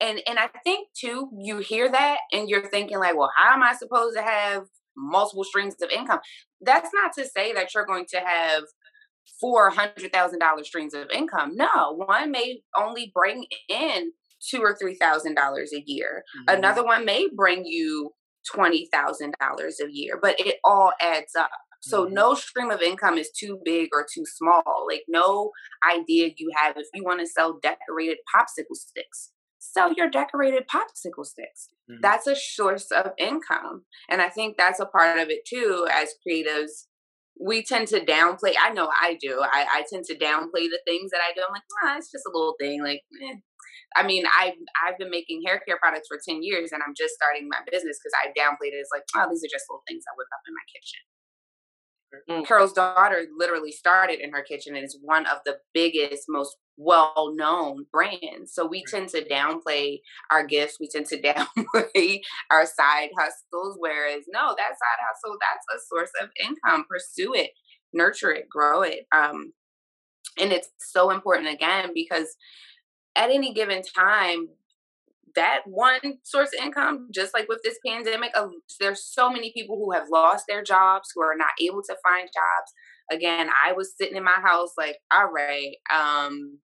and 0.00 0.20
and 0.26 0.38
I 0.38 0.48
think 0.64 0.88
too, 0.94 1.30
you 1.38 1.58
hear 1.58 1.90
that 1.90 2.18
and 2.32 2.48
you're 2.48 2.68
thinking 2.68 2.98
like, 2.98 3.16
well, 3.16 3.30
how 3.36 3.54
am 3.54 3.62
I 3.62 3.74
supposed 3.74 4.16
to 4.16 4.22
have 4.22 4.64
multiple 4.96 5.44
streams 5.44 5.74
of 5.82 5.90
income? 5.90 6.20
That's 6.60 6.90
not 6.94 7.12
to 7.14 7.26
say 7.26 7.52
that 7.52 7.74
you're 7.74 7.86
going 7.86 8.06
to 8.10 8.20
have 8.20 8.64
four 9.40 9.70
hundred 9.70 10.12
thousand 10.12 10.38
dollar 10.38 10.64
streams 10.64 10.94
of 10.94 11.10
income. 11.12 11.52
No, 11.54 11.94
one 11.94 12.30
may 12.30 12.60
only 12.78 13.10
bring 13.14 13.46
in 13.68 14.12
two 14.48 14.60
or 14.60 14.76
three 14.76 14.94
thousand 14.96 15.34
dollars 15.34 15.72
a 15.74 15.82
year. 15.86 16.24
Mm-hmm. 16.38 16.58
Another 16.58 16.84
one 16.84 17.04
may 17.04 17.28
bring 17.34 17.64
you 17.64 18.10
twenty 18.52 18.88
thousand 18.92 19.34
dollars 19.40 19.80
a 19.80 19.90
year, 19.90 20.18
but 20.20 20.38
it 20.38 20.56
all 20.64 20.92
adds 21.00 21.34
up. 21.38 21.50
So 21.82 22.04
mm-hmm. 22.04 22.14
no 22.14 22.34
stream 22.34 22.70
of 22.70 22.82
income 22.82 23.18
is 23.18 23.30
too 23.30 23.60
big 23.64 23.90
or 23.92 24.06
too 24.12 24.24
small. 24.26 24.86
Like 24.88 25.04
no 25.08 25.50
idea 25.88 26.30
you 26.36 26.50
have 26.56 26.76
if 26.76 26.86
you 26.94 27.04
want 27.04 27.20
to 27.20 27.26
sell 27.26 27.58
decorated 27.62 28.18
popsicle 28.34 28.74
sticks, 28.74 29.32
sell 29.72 29.92
your 29.92 30.08
decorated 30.08 30.64
popsicle 30.68 31.24
sticks. 31.24 31.68
Mm-hmm. 31.90 32.00
That's 32.02 32.26
a 32.26 32.36
source 32.36 32.90
of 32.90 33.12
income. 33.18 33.84
And 34.08 34.20
I 34.20 34.28
think 34.28 34.56
that's 34.56 34.80
a 34.80 34.86
part 34.86 35.18
of 35.18 35.28
it 35.28 35.40
too 35.46 35.86
as 35.90 36.14
creatives 36.26 36.86
we 37.38 37.62
tend 37.62 37.88
to 37.88 38.00
downplay. 38.00 38.54
I 38.58 38.70
know 38.72 38.88
I 38.88 39.18
do. 39.20 39.40
I, 39.42 39.66
I 39.68 39.84
tend 39.90 40.04
to 40.06 40.16
downplay 40.16 40.72
the 40.72 40.80
things 40.86 41.10
that 41.10 41.20
I 41.20 41.32
do. 41.36 41.42
I'm 41.44 41.52
like, 41.52 41.68
ah, 41.84 41.96
it's 41.98 42.10
just 42.10 42.24
a 42.24 42.32
little 42.32 42.56
thing. 42.58 42.82
Like, 42.82 43.04
eh, 43.22 43.36
I 43.94 44.06
mean, 44.06 44.24
I've 44.40 44.56
I've 44.80 44.98
been 44.98 45.10
making 45.10 45.42
hair 45.44 45.60
care 45.60 45.78
products 45.78 46.08
for 46.08 46.16
ten 46.16 46.42
years, 46.42 46.72
and 46.72 46.82
I'm 46.82 46.96
just 46.96 47.14
starting 47.14 47.48
my 47.48 47.60
business 47.70 48.00
because 48.00 48.16
I 48.16 48.32
downplayed 48.32 48.72
it. 48.72 48.80
It's 48.80 48.92
like, 48.92 49.04
oh, 49.16 49.28
these 49.28 49.44
are 49.44 49.52
just 49.52 49.68
little 49.68 49.84
things 49.84 50.04
I 50.08 50.16
whip 50.16 50.32
up 50.32 50.44
in 50.48 50.56
my 50.56 50.66
kitchen. 50.72 51.02
Mm. 52.30 52.46
Carol's 52.46 52.72
daughter 52.72 53.26
literally 53.36 53.72
started 53.72 54.20
in 54.20 54.32
her 54.32 54.42
kitchen 54.42 54.76
and 54.76 54.84
is 54.84 54.98
one 55.00 55.26
of 55.26 55.38
the 55.44 55.58
biggest, 55.74 56.24
most 56.28 56.56
well 56.76 57.32
known 57.34 57.86
brands. 57.92 58.52
So 58.52 58.66
we 58.66 58.84
tend 58.84 59.08
to 59.10 59.24
downplay 59.24 60.00
our 60.30 60.46
gifts, 60.46 60.78
we 60.78 60.88
tend 60.88 61.06
to 61.06 61.20
downplay 61.22 62.20
our 62.50 62.66
side 62.66 63.10
hustles. 63.18 63.76
Whereas, 63.78 64.24
no, 64.28 64.54
that 64.56 64.68
side 64.68 65.00
hustle, 65.08 65.36
that's 65.40 65.66
a 65.74 65.86
source 65.88 66.10
of 66.22 66.30
income. 66.42 66.84
Pursue 66.88 67.34
it, 67.34 67.50
nurture 67.92 68.32
it, 68.32 68.48
grow 68.48 68.82
it. 68.82 69.06
Um, 69.12 69.52
and 70.38 70.52
it's 70.52 70.68
so 70.78 71.10
important 71.10 71.48
again 71.48 71.90
because 71.94 72.36
at 73.16 73.30
any 73.30 73.54
given 73.54 73.82
time, 73.82 74.48
that 75.36 75.60
one 75.66 76.18
source 76.24 76.50
of 76.58 76.64
income, 76.64 77.08
just 77.14 77.32
like 77.34 77.48
with 77.48 77.60
this 77.62 77.78
pandemic, 77.86 78.32
uh, 78.34 78.48
there's 78.80 79.04
so 79.04 79.30
many 79.30 79.52
people 79.54 79.76
who 79.76 79.92
have 79.92 80.08
lost 80.10 80.44
their 80.48 80.62
jobs, 80.62 81.08
who 81.14 81.22
are 81.22 81.36
not 81.36 81.50
able 81.62 81.82
to 81.82 81.96
find 82.02 82.28
jobs. 82.28 82.72
Again, 83.10 83.48
I 83.64 83.72
was 83.72 83.94
sitting 83.96 84.16
in 84.16 84.24
my 84.24 84.38
house 84.42 84.70
like, 84.76 84.96
all 85.12 85.30
right, 85.30 85.76
um, 85.94 86.58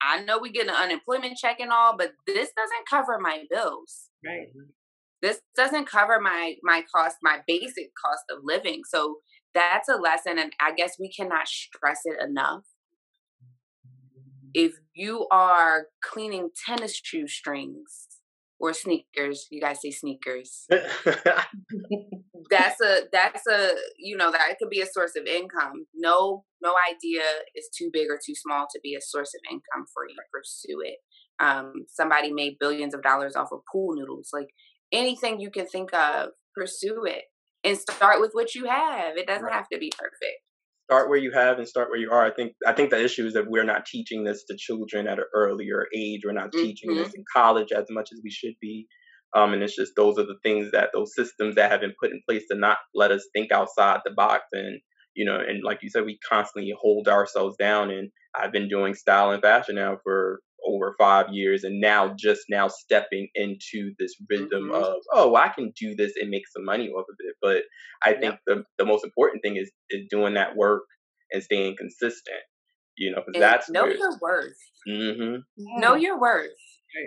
I 0.00 0.22
know 0.22 0.38
we 0.38 0.50
get 0.50 0.68
an 0.68 0.74
unemployment 0.74 1.36
check 1.36 1.60
and 1.60 1.70
all, 1.70 1.96
but 1.96 2.12
this 2.26 2.50
doesn't 2.56 2.88
cover 2.88 3.18
my 3.20 3.44
bills. 3.50 4.08
Right. 4.24 4.48
This 5.22 5.40
doesn't 5.56 5.88
cover 5.88 6.20
my 6.20 6.54
my 6.62 6.84
cost, 6.94 7.16
my 7.22 7.40
basic 7.46 7.90
cost 8.04 8.24
of 8.30 8.38
living. 8.44 8.82
So 8.88 9.16
that's 9.54 9.88
a 9.88 9.96
lesson, 9.96 10.38
and 10.38 10.52
I 10.60 10.72
guess 10.74 10.96
we 11.00 11.10
cannot 11.10 11.48
stress 11.48 12.00
it 12.04 12.18
enough 12.22 12.62
if 14.56 14.72
you 14.94 15.26
are 15.30 15.88
cleaning 16.02 16.48
tennis 16.66 16.98
shoe 17.04 17.28
strings 17.28 18.06
or 18.58 18.72
sneakers, 18.72 19.46
you 19.50 19.60
guys 19.60 19.82
say 19.82 19.90
sneakers. 19.90 20.64
that's 22.50 22.80
a 22.80 23.00
that's 23.12 23.46
a 23.46 23.72
you 23.98 24.16
know 24.16 24.32
that 24.32 24.56
could 24.58 24.70
be 24.70 24.80
a 24.80 24.86
source 24.86 25.12
of 25.14 25.26
income. 25.26 25.84
No 25.94 26.44
no 26.62 26.72
idea 26.90 27.20
is 27.54 27.68
too 27.76 27.90
big 27.92 28.06
or 28.08 28.16
too 28.16 28.32
small 28.34 28.66
to 28.72 28.80
be 28.82 28.94
a 28.94 29.02
source 29.02 29.34
of 29.34 29.42
income 29.50 29.84
for 29.92 30.08
you. 30.08 30.16
Pursue 30.32 30.80
it. 30.82 31.00
Um, 31.38 31.84
somebody 31.90 32.32
made 32.32 32.56
billions 32.58 32.94
of 32.94 33.02
dollars 33.02 33.36
off 33.36 33.48
of 33.52 33.60
pool 33.70 33.94
noodles. 33.94 34.30
Like 34.32 34.48
anything 34.90 35.38
you 35.38 35.50
can 35.50 35.66
think 35.66 35.92
of, 35.92 36.30
pursue 36.54 37.04
it 37.04 37.24
and 37.62 37.76
start 37.76 38.22
with 38.22 38.30
what 38.32 38.54
you 38.54 38.64
have. 38.64 39.18
It 39.18 39.26
doesn't 39.26 39.44
right. 39.44 39.54
have 39.54 39.68
to 39.70 39.78
be 39.78 39.92
perfect 39.98 40.45
start 40.86 41.08
where 41.08 41.18
you 41.18 41.32
have 41.32 41.58
and 41.58 41.66
start 41.66 41.90
where 41.90 41.98
you 41.98 42.10
are. 42.10 42.24
I 42.24 42.30
think 42.30 42.52
I 42.66 42.72
think 42.72 42.90
the 42.90 43.02
issue 43.02 43.26
is 43.26 43.34
that 43.34 43.48
we're 43.48 43.64
not 43.64 43.86
teaching 43.86 44.24
this 44.24 44.44
to 44.44 44.56
children 44.56 45.08
at 45.08 45.18
an 45.18 45.24
earlier 45.34 45.86
age. 45.94 46.22
We're 46.24 46.32
not 46.32 46.52
mm-hmm. 46.52 46.64
teaching 46.64 46.94
this 46.94 47.08
mm-hmm. 47.08 47.18
in 47.18 47.24
college 47.32 47.72
as 47.72 47.86
much 47.90 48.10
as 48.12 48.20
we 48.22 48.30
should 48.30 48.54
be. 48.60 48.86
Um, 49.34 49.52
and 49.52 49.62
it's 49.62 49.74
just 49.74 49.92
those 49.96 50.18
are 50.18 50.26
the 50.26 50.38
things 50.42 50.70
that 50.70 50.90
those 50.94 51.14
systems 51.14 51.56
that 51.56 51.70
have 51.70 51.80
been 51.80 51.94
put 52.00 52.12
in 52.12 52.22
place 52.28 52.44
to 52.50 52.56
not 52.56 52.78
let 52.94 53.10
us 53.10 53.26
think 53.34 53.50
outside 53.50 54.00
the 54.04 54.12
box 54.12 54.44
and 54.52 54.80
you 55.14 55.24
know 55.24 55.36
and 55.36 55.64
like 55.64 55.82
you 55.82 55.90
said 55.90 56.04
we 56.04 56.18
constantly 56.28 56.72
hold 56.80 57.08
ourselves 57.08 57.56
down 57.56 57.90
and 57.90 58.10
i've 58.34 58.52
been 58.52 58.68
doing 58.68 58.94
style 58.94 59.30
and 59.32 59.42
fashion 59.42 59.74
now 59.74 59.98
for 60.04 60.40
over 60.66 60.94
five 60.98 61.26
years 61.30 61.64
and 61.64 61.80
now 61.80 62.14
just 62.18 62.42
now 62.48 62.68
stepping 62.68 63.28
into 63.34 63.92
this 63.98 64.14
rhythm 64.28 64.70
mm-hmm. 64.70 64.74
of 64.74 64.96
oh 65.12 65.34
i 65.36 65.48
can 65.48 65.72
do 65.78 65.94
this 65.94 66.12
and 66.20 66.30
make 66.30 66.42
some 66.54 66.64
money 66.64 66.88
off 66.88 67.06
of 67.08 67.16
it. 67.20 67.34
But 67.42 67.62
i 68.04 68.14
think 68.14 68.36
the, 68.46 68.64
the 68.78 68.84
most 68.84 69.04
important 69.04 69.42
thing 69.42 69.56
is 69.56 69.70
is 69.90 70.06
doing 70.10 70.34
that 70.34 70.56
work 70.56 70.82
and 71.32 71.42
staying 71.42 71.76
consistent 71.76 72.42
you 72.96 73.10
know 73.10 73.22
because 73.26 73.40
that's 73.40 73.70
know 73.70 73.82
where, 73.82 73.96
your 73.96 74.18
worth. 74.20 74.56
Mm-hmm. 74.88 75.80
know 75.80 75.94
your 75.94 76.18
worth. 76.18 76.50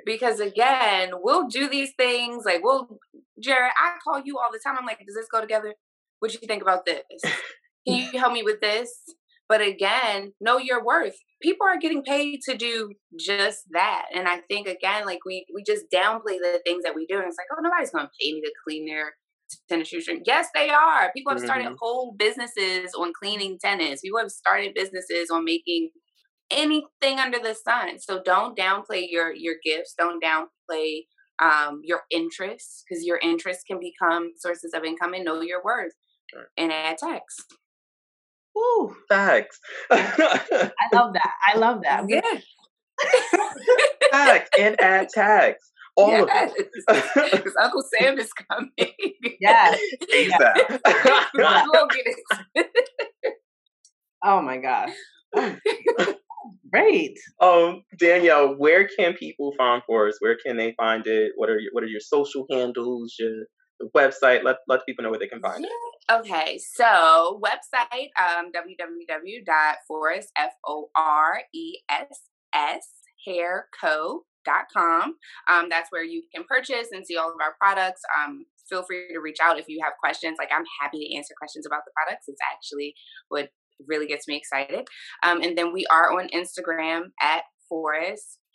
Because 0.05 0.39
again 0.39 1.11
we'll 1.15 1.47
do 1.47 1.67
these 1.67 1.91
things 1.97 2.45
like 2.45 2.63
we'll 2.63 2.99
jared 3.41 3.71
i 3.81 3.93
call 4.03 4.21
you 4.23 4.37
all 4.37 4.51
the 4.51 4.59
time. 4.63 4.75
I'm 4.77 4.85
like 4.85 4.99
does 4.99 5.15
this 5.15 5.27
go 5.31 5.41
together? 5.41 5.73
What 6.19 6.31
do 6.31 6.37
you 6.41 6.47
think 6.47 6.61
about 6.61 6.85
this? 6.85 7.03
Can 7.23 7.33
you 8.13 8.19
help 8.19 8.33
me 8.33 8.43
with 8.43 8.61
this? 8.61 8.91
But 9.47 9.61
again, 9.61 10.33
know 10.39 10.59
your 10.59 10.83
worth. 10.83 11.15
People 11.41 11.67
are 11.67 11.79
getting 11.79 12.03
paid 12.03 12.41
to 12.49 12.57
do 12.57 12.93
just 13.17 13.59
that. 13.71 14.05
And 14.13 14.27
I 14.27 14.39
think 14.49 14.67
again, 14.67 15.05
like 15.05 15.19
we 15.25 15.45
we 15.53 15.63
just 15.63 15.85
downplay 15.93 16.37
the 16.37 16.59
things 16.65 16.83
that 16.83 16.95
we 16.95 17.05
do. 17.05 17.15
And 17.15 17.27
it's 17.27 17.37
like, 17.37 17.47
oh, 17.51 17.61
nobody's 17.61 17.91
gonna 17.91 18.09
pay 18.21 18.33
me 18.33 18.41
to 18.41 18.51
clean 18.65 18.85
their 18.85 19.13
tennis 19.67 19.87
shoes. 19.87 20.09
Yes, 20.25 20.47
they 20.53 20.69
are. 20.69 21.11
People 21.15 21.31
have 21.33 21.41
started 21.41 21.65
mm-hmm. 21.65 21.75
whole 21.79 22.13
businesses 22.17 22.91
on 22.97 23.13
cleaning 23.19 23.57
tennis. 23.63 24.01
People 24.01 24.19
have 24.19 24.31
started 24.31 24.73
businesses 24.73 25.29
on 25.31 25.45
making 25.45 25.89
anything 26.51 27.19
under 27.19 27.39
the 27.39 27.55
sun. 27.55 27.99
So 27.99 28.21
don't 28.23 28.57
downplay 28.57 29.05
your 29.09 29.33
your 29.33 29.55
gifts. 29.63 29.93
Don't 29.97 30.23
downplay 30.23 31.01
um, 31.39 31.81
your 31.83 32.01
interests 32.11 32.83
because 32.87 33.05
your 33.05 33.17
interests 33.19 33.63
can 33.63 33.79
become 33.79 34.31
sources 34.37 34.73
of 34.73 34.83
income 34.83 35.13
and 35.13 35.25
know 35.25 35.41
your 35.41 35.63
worth 35.63 35.93
and 36.57 36.71
add 36.71 36.97
tax. 36.97 37.35
Woo, 38.55 38.95
facts. 39.07 39.59
I 39.91 40.71
love 40.93 41.13
that. 41.13 41.31
I 41.47 41.57
love 41.57 41.81
that. 41.83 42.05
Yeah. 42.07 42.21
tax 44.11 44.49
and 44.59 44.79
add 44.81 45.09
tax. 45.09 45.71
All 45.95 46.11
yes. 46.11 46.51
of 46.51 46.57
it. 46.57 47.31
Because 47.31 47.55
Uncle 47.61 47.83
Sam 47.93 48.19
is 48.19 48.31
coming. 48.33 48.93
yes. 49.39 49.79
Exactly. 50.11 50.77
we'll 51.35 51.87
get 51.87 52.15
it. 52.55 52.67
Oh 54.23 54.41
my 54.41 54.57
gosh. 54.57 54.93
Great. 56.71 57.17
Um, 57.41 57.83
Danielle, 57.97 58.55
where 58.55 58.87
can 58.87 59.13
people 59.13 59.53
find 59.57 59.81
Foress? 59.87 60.17
Where 60.19 60.37
can 60.45 60.57
they 60.57 60.73
find 60.77 61.05
it? 61.07 61.31
What 61.35 61.49
are 61.49 61.57
your 61.59 61.71
what 61.73 61.83
are 61.83 61.87
your 61.87 61.99
social 61.99 62.45
handles? 62.51 63.15
Your 63.19 63.31
the 63.31 63.45
website? 63.95 64.43
Let 64.43 64.57
let 64.67 64.85
people 64.85 65.03
know 65.03 65.09
where 65.09 65.19
they 65.19 65.27
can 65.27 65.41
find 65.41 65.63
it. 65.63 65.71
Okay, 66.11 66.59
so 66.75 67.39
website 67.43 68.09
um, 68.19 68.51
www.foress 68.51 70.27
f 70.37 70.51
o 70.67 70.89
r 70.95 71.41
e 71.53 71.77
s 71.89 72.29
s 72.53 72.87
hairco.com. 73.27 75.15
Um, 75.47 75.67
that's 75.69 75.91
where 75.91 76.03
you 76.03 76.23
can 76.33 76.45
purchase 76.47 76.87
and 76.91 77.05
see 77.05 77.17
all 77.17 77.29
of 77.29 77.35
our 77.41 77.55
products. 77.59 78.01
Um, 78.17 78.45
feel 78.69 78.83
free 78.83 79.09
to 79.13 79.19
reach 79.19 79.37
out 79.41 79.59
if 79.59 79.67
you 79.67 79.79
have 79.83 79.93
questions. 79.99 80.37
Like 80.39 80.49
I'm 80.55 80.65
happy 80.81 80.99
to 80.99 81.15
answer 81.15 81.33
questions 81.37 81.65
about 81.65 81.81
the 81.85 81.91
products. 81.95 82.25
It's 82.27 82.41
actually 82.53 82.93
what 83.29 83.49
really 83.87 84.07
gets 84.07 84.27
me 84.27 84.35
excited. 84.35 84.87
Um, 85.23 85.41
and 85.41 85.57
then 85.57 85.73
we 85.73 85.85
are 85.87 86.11
on 86.11 86.27
Instagram 86.29 87.11
at 87.21 87.43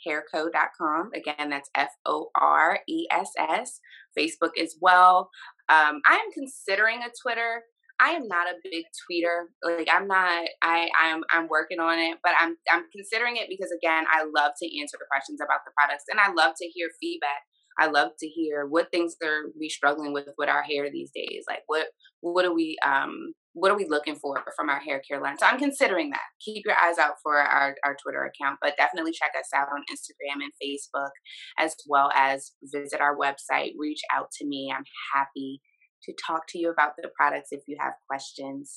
foresshairco.com. 0.07 1.11
Again, 1.15 1.51
that's 1.51 1.71
F 1.75 1.91
O 2.07 2.31
R 2.41 2.79
E 2.89 3.07
S 3.11 3.31
S. 3.39 3.81
Facebook 4.19 4.51
as 4.61 4.77
well. 4.81 5.31
Um, 5.69 6.01
I 6.07 6.15
am 6.15 6.33
considering 6.33 7.01
a 7.03 7.11
Twitter. 7.23 7.63
I 8.01 8.11
am 8.11 8.27
not 8.27 8.49
a 8.49 8.55
big 8.63 8.85
tweeter. 9.11 9.47
Like 9.63 9.89
I'm 9.93 10.07
not. 10.07 10.49
I 10.63 10.89
I'm 11.01 11.23
I'm 11.31 11.49
working 11.49 11.81
on 11.81 11.99
it, 11.99 12.19
but 12.23 12.33
I'm 12.39 12.57
I'm 12.71 12.85
considering 12.93 13.37
it 13.37 13.49
because 13.49 13.73
again, 13.73 14.05
I 14.11 14.25
love 14.25 14.53
to 14.63 14.81
answer 14.81 14.97
the 14.99 15.07
questions 15.11 15.41
about 15.41 15.61
the 15.65 15.73
products, 15.79 16.05
and 16.11 16.21
I 16.21 16.33
love 16.33 16.55
to 16.61 16.67
hear 16.69 16.89
feedback. 17.01 17.43
I 17.79 17.87
love 17.87 18.11
to 18.21 18.29
hear 18.29 18.67
what 18.67 18.91
things 18.93 19.17
are 19.23 19.51
we 19.59 19.69
struggling 19.69 20.13
with 20.13 20.29
with 20.39 20.49
our 20.49 20.63
hair 20.63 20.91
these 20.91 21.11
days. 21.15 21.45
Like 21.49 21.63
what 21.67 21.87
what 22.21 22.45
are 22.45 22.55
we 22.55 22.77
um 22.85 23.33
what 23.55 23.71
are 23.71 23.77
we 23.77 23.87
looking 23.89 24.17
for 24.17 24.43
from 24.57 24.69
our 24.69 24.81
hair 24.81 25.01
care 25.09 25.21
line? 25.21 25.39
So 25.39 25.47
I'm 25.47 25.59
considering 25.59 26.11
that. 26.11 26.21
Keep 26.41 26.65
your 26.67 26.75
eyes 26.77 26.99
out 26.99 27.15
for 27.23 27.39
our, 27.39 27.75
our 27.85 27.97
Twitter 28.03 28.25
account, 28.25 28.59
but 28.61 28.77
definitely 28.77 29.13
check 29.13 29.31
us 29.39 29.49
out 29.55 29.69
on 29.73 29.83
Instagram 29.91 30.43
and 30.43 30.53
Facebook, 30.63 31.11
as 31.59 31.75
well 31.89 32.11
as 32.15 32.53
visit 32.63 33.01
our 33.01 33.17
website. 33.17 33.73
Reach 33.79 34.01
out 34.13 34.31
to 34.39 34.47
me. 34.47 34.73
I'm 34.77 34.85
happy 35.15 35.61
to 36.03 36.13
talk 36.27 36.43
to 36.49 36.59
you 36.59 36.71
about 36.71 36.93
the 37.01 37.09
products 37.17 37.49
if 37.53 37.63
you 37.67 37.77
have 37.81 37.95
questions. 38.09 38.77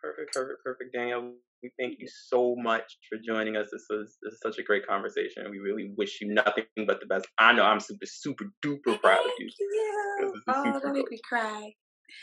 Perfect, 0.00 0.34
perfect, 0.34 0.62
perfect, 0.64 0.94
Danielle. 0.94 1.32
We 1.62 1.70
thank 1.78 2.00
you 2.00 2.08
so 2.08 2.56
much 2.58 2.98
for 3.08 3.18
joining 3.24 3.56
us. 3.56 3.68
This 3.72 3.86
was 3.88 4.16
this 4.22 4.34
is 4.34 4.40
such 4.42 4.58
a 4.58 4.64
great 4.64 4.84
conversation. 4.86 5.48
We 5.48 5.60
really 5.60 5.92
wish 5.96 6.20
you 6.20 6.34
nothing 6.34 6.64
but 6.86 6.98
the 7.00 7.06
best. 7.06 7.26
I 7.38 7.52
know 7.52 7.62
I'm 7.62 7.78
super, 7.78 8.04
super 8.04 8.46
duper 8.64 9.00
proud 9.00 9.24
of 9.24 9.32
you. 9.38 9.48
you. 9.60 10.34
Oh, 10.48 10.80
don't 10.80 10.92
make 10.92 11.10
me 11.10 11.20
cry. 11.28 11.72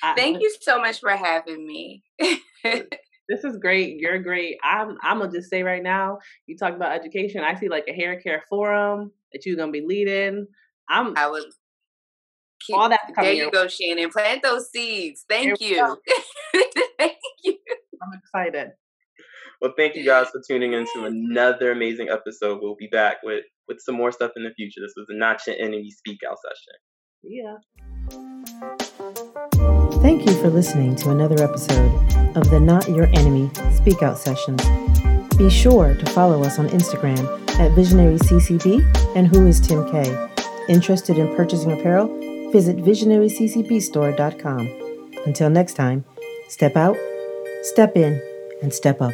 I, 0.04 0.16
Thank 0.16 0.38
uh 0.38 0.40
you 0.42 0.56
so 0.62 0.80
much 0.80 1.00
for 1.00 1.12
having 1.12 1.66
me. 1.66 2.04
this 2.60 3.44
is 3.44 3.58
great. 3.58 4.00
You're 4.00 4.20
great. 4.20 4.58
I'm 4.64 4.98
I'm 5.02 5.20
gonna 5.20 5.32
just 5.32 5.50
say 5.50 5.64
right 5.64 5.84
now, 5.84 6.20
you 6.48 6.58
talk 6.58 6.76
about 6.76 6.94
education. 6.94 7.44
I 7.44 7.56
see 7.56 7.70
like 7.70 7.86
a 7.88 7.94
hair 7.94 8.20
care 8.20 8.44
forum 8.50 9.12
that 9.34 9.46
you're 9.46 9.56
gonna 9.56 9.72
be 9.72 9.86
leading. 9.86 10.48
I'm 10.90 11.16
I 11.18 11.30
would 11.30 11.44
keep, 12.66 12.78
all 12.78 12.90
that 12.90 13.02
There 13.16 13.34
you 13.34 13.52
go, 13.52 13.68
Shannon. 13.68 14.10
Plant 14.10 14.44
those 14.44 14.72
seeds. 14.72 15.26
Thank 15.30 15.62
you. 15.62 15.98
Thank 16.98 17.18
you. 17.44 17.58
I'm 18.02 18.20
excited. 18.20 18.72
Well, 19.62 19.74
thank 19.78 19.96
you 19.96 20.06
guys 20.06 20.28
for 20.30 20.42
tuning 20.48 20.72
in 20.72 20.86
to 20.94 21.04
another 21.04 21.72
amazing 21.74 22.08
episode. 22.10 22.60
We'll 22.62 22.78
be 22.78 22.88
back 22.88 23.18
with 23.24 23.44
with 23.68 23.80
some 23.82 23.96
more 23.96 24.12
stuff 24.12 24.32
in 24.36 24.44
the 24.44 24.52
future. 24.56 24.80
This 24.82 24.94
was 24.96 25.08
a 25.10 25.18
Not 25.18 25.46
Your 25.46 25.58
Enemy 25.58 25.92
Speak 25.92 26.20
Out 26.30 26.38
session. 26.42 26.80
Yeah. 27.24 27.56
Thank 30.02 30.26
you 30.26 30.34
for 30.42 30.50
listening 30.50 30.96
to 30.98 31.10
another 31.10 31.44
episode 31.44 31.92
of 32.38 32.50
the 32.50 32.60
Not 32.60 32.88
Your 32.88 33.08
Enemy 33.08 33.52
Speak 33.74 34.02
Out 34.02 34.18
Sessions. 34.18 34.64
Be 35.36 35.50
sure 35.50 35.94
to 35.94 36.06
follow 36.12 36.42
us 36.44 36.58
on 36.58 36.70
Instagram 36.70 37.20
at 37.60 37.72
VisionaryCCB 37.72 39.16
and 39.18 39.28
Who 39.28 39.46
is 39.46 39.60
Tim 39.60 39.90
K. 39.92 40.30
Interested 40.70 41.18
in 41.18 41.36
purchasing 41.36 41.74
apparel? 41.74 42.08
Visit 42.52 42.78
visionaryccbstore.com. 42.78 44.70
Until 45.26 45.50
next 45.50 45.74
time, 45.74 46.06
step 46.48 46.78
out, 46.78 46.96
step 47.64 47.98
in, 47.98 48.22
and 48.62 48.74
step 48.74 49.02
up. 49.02 49.12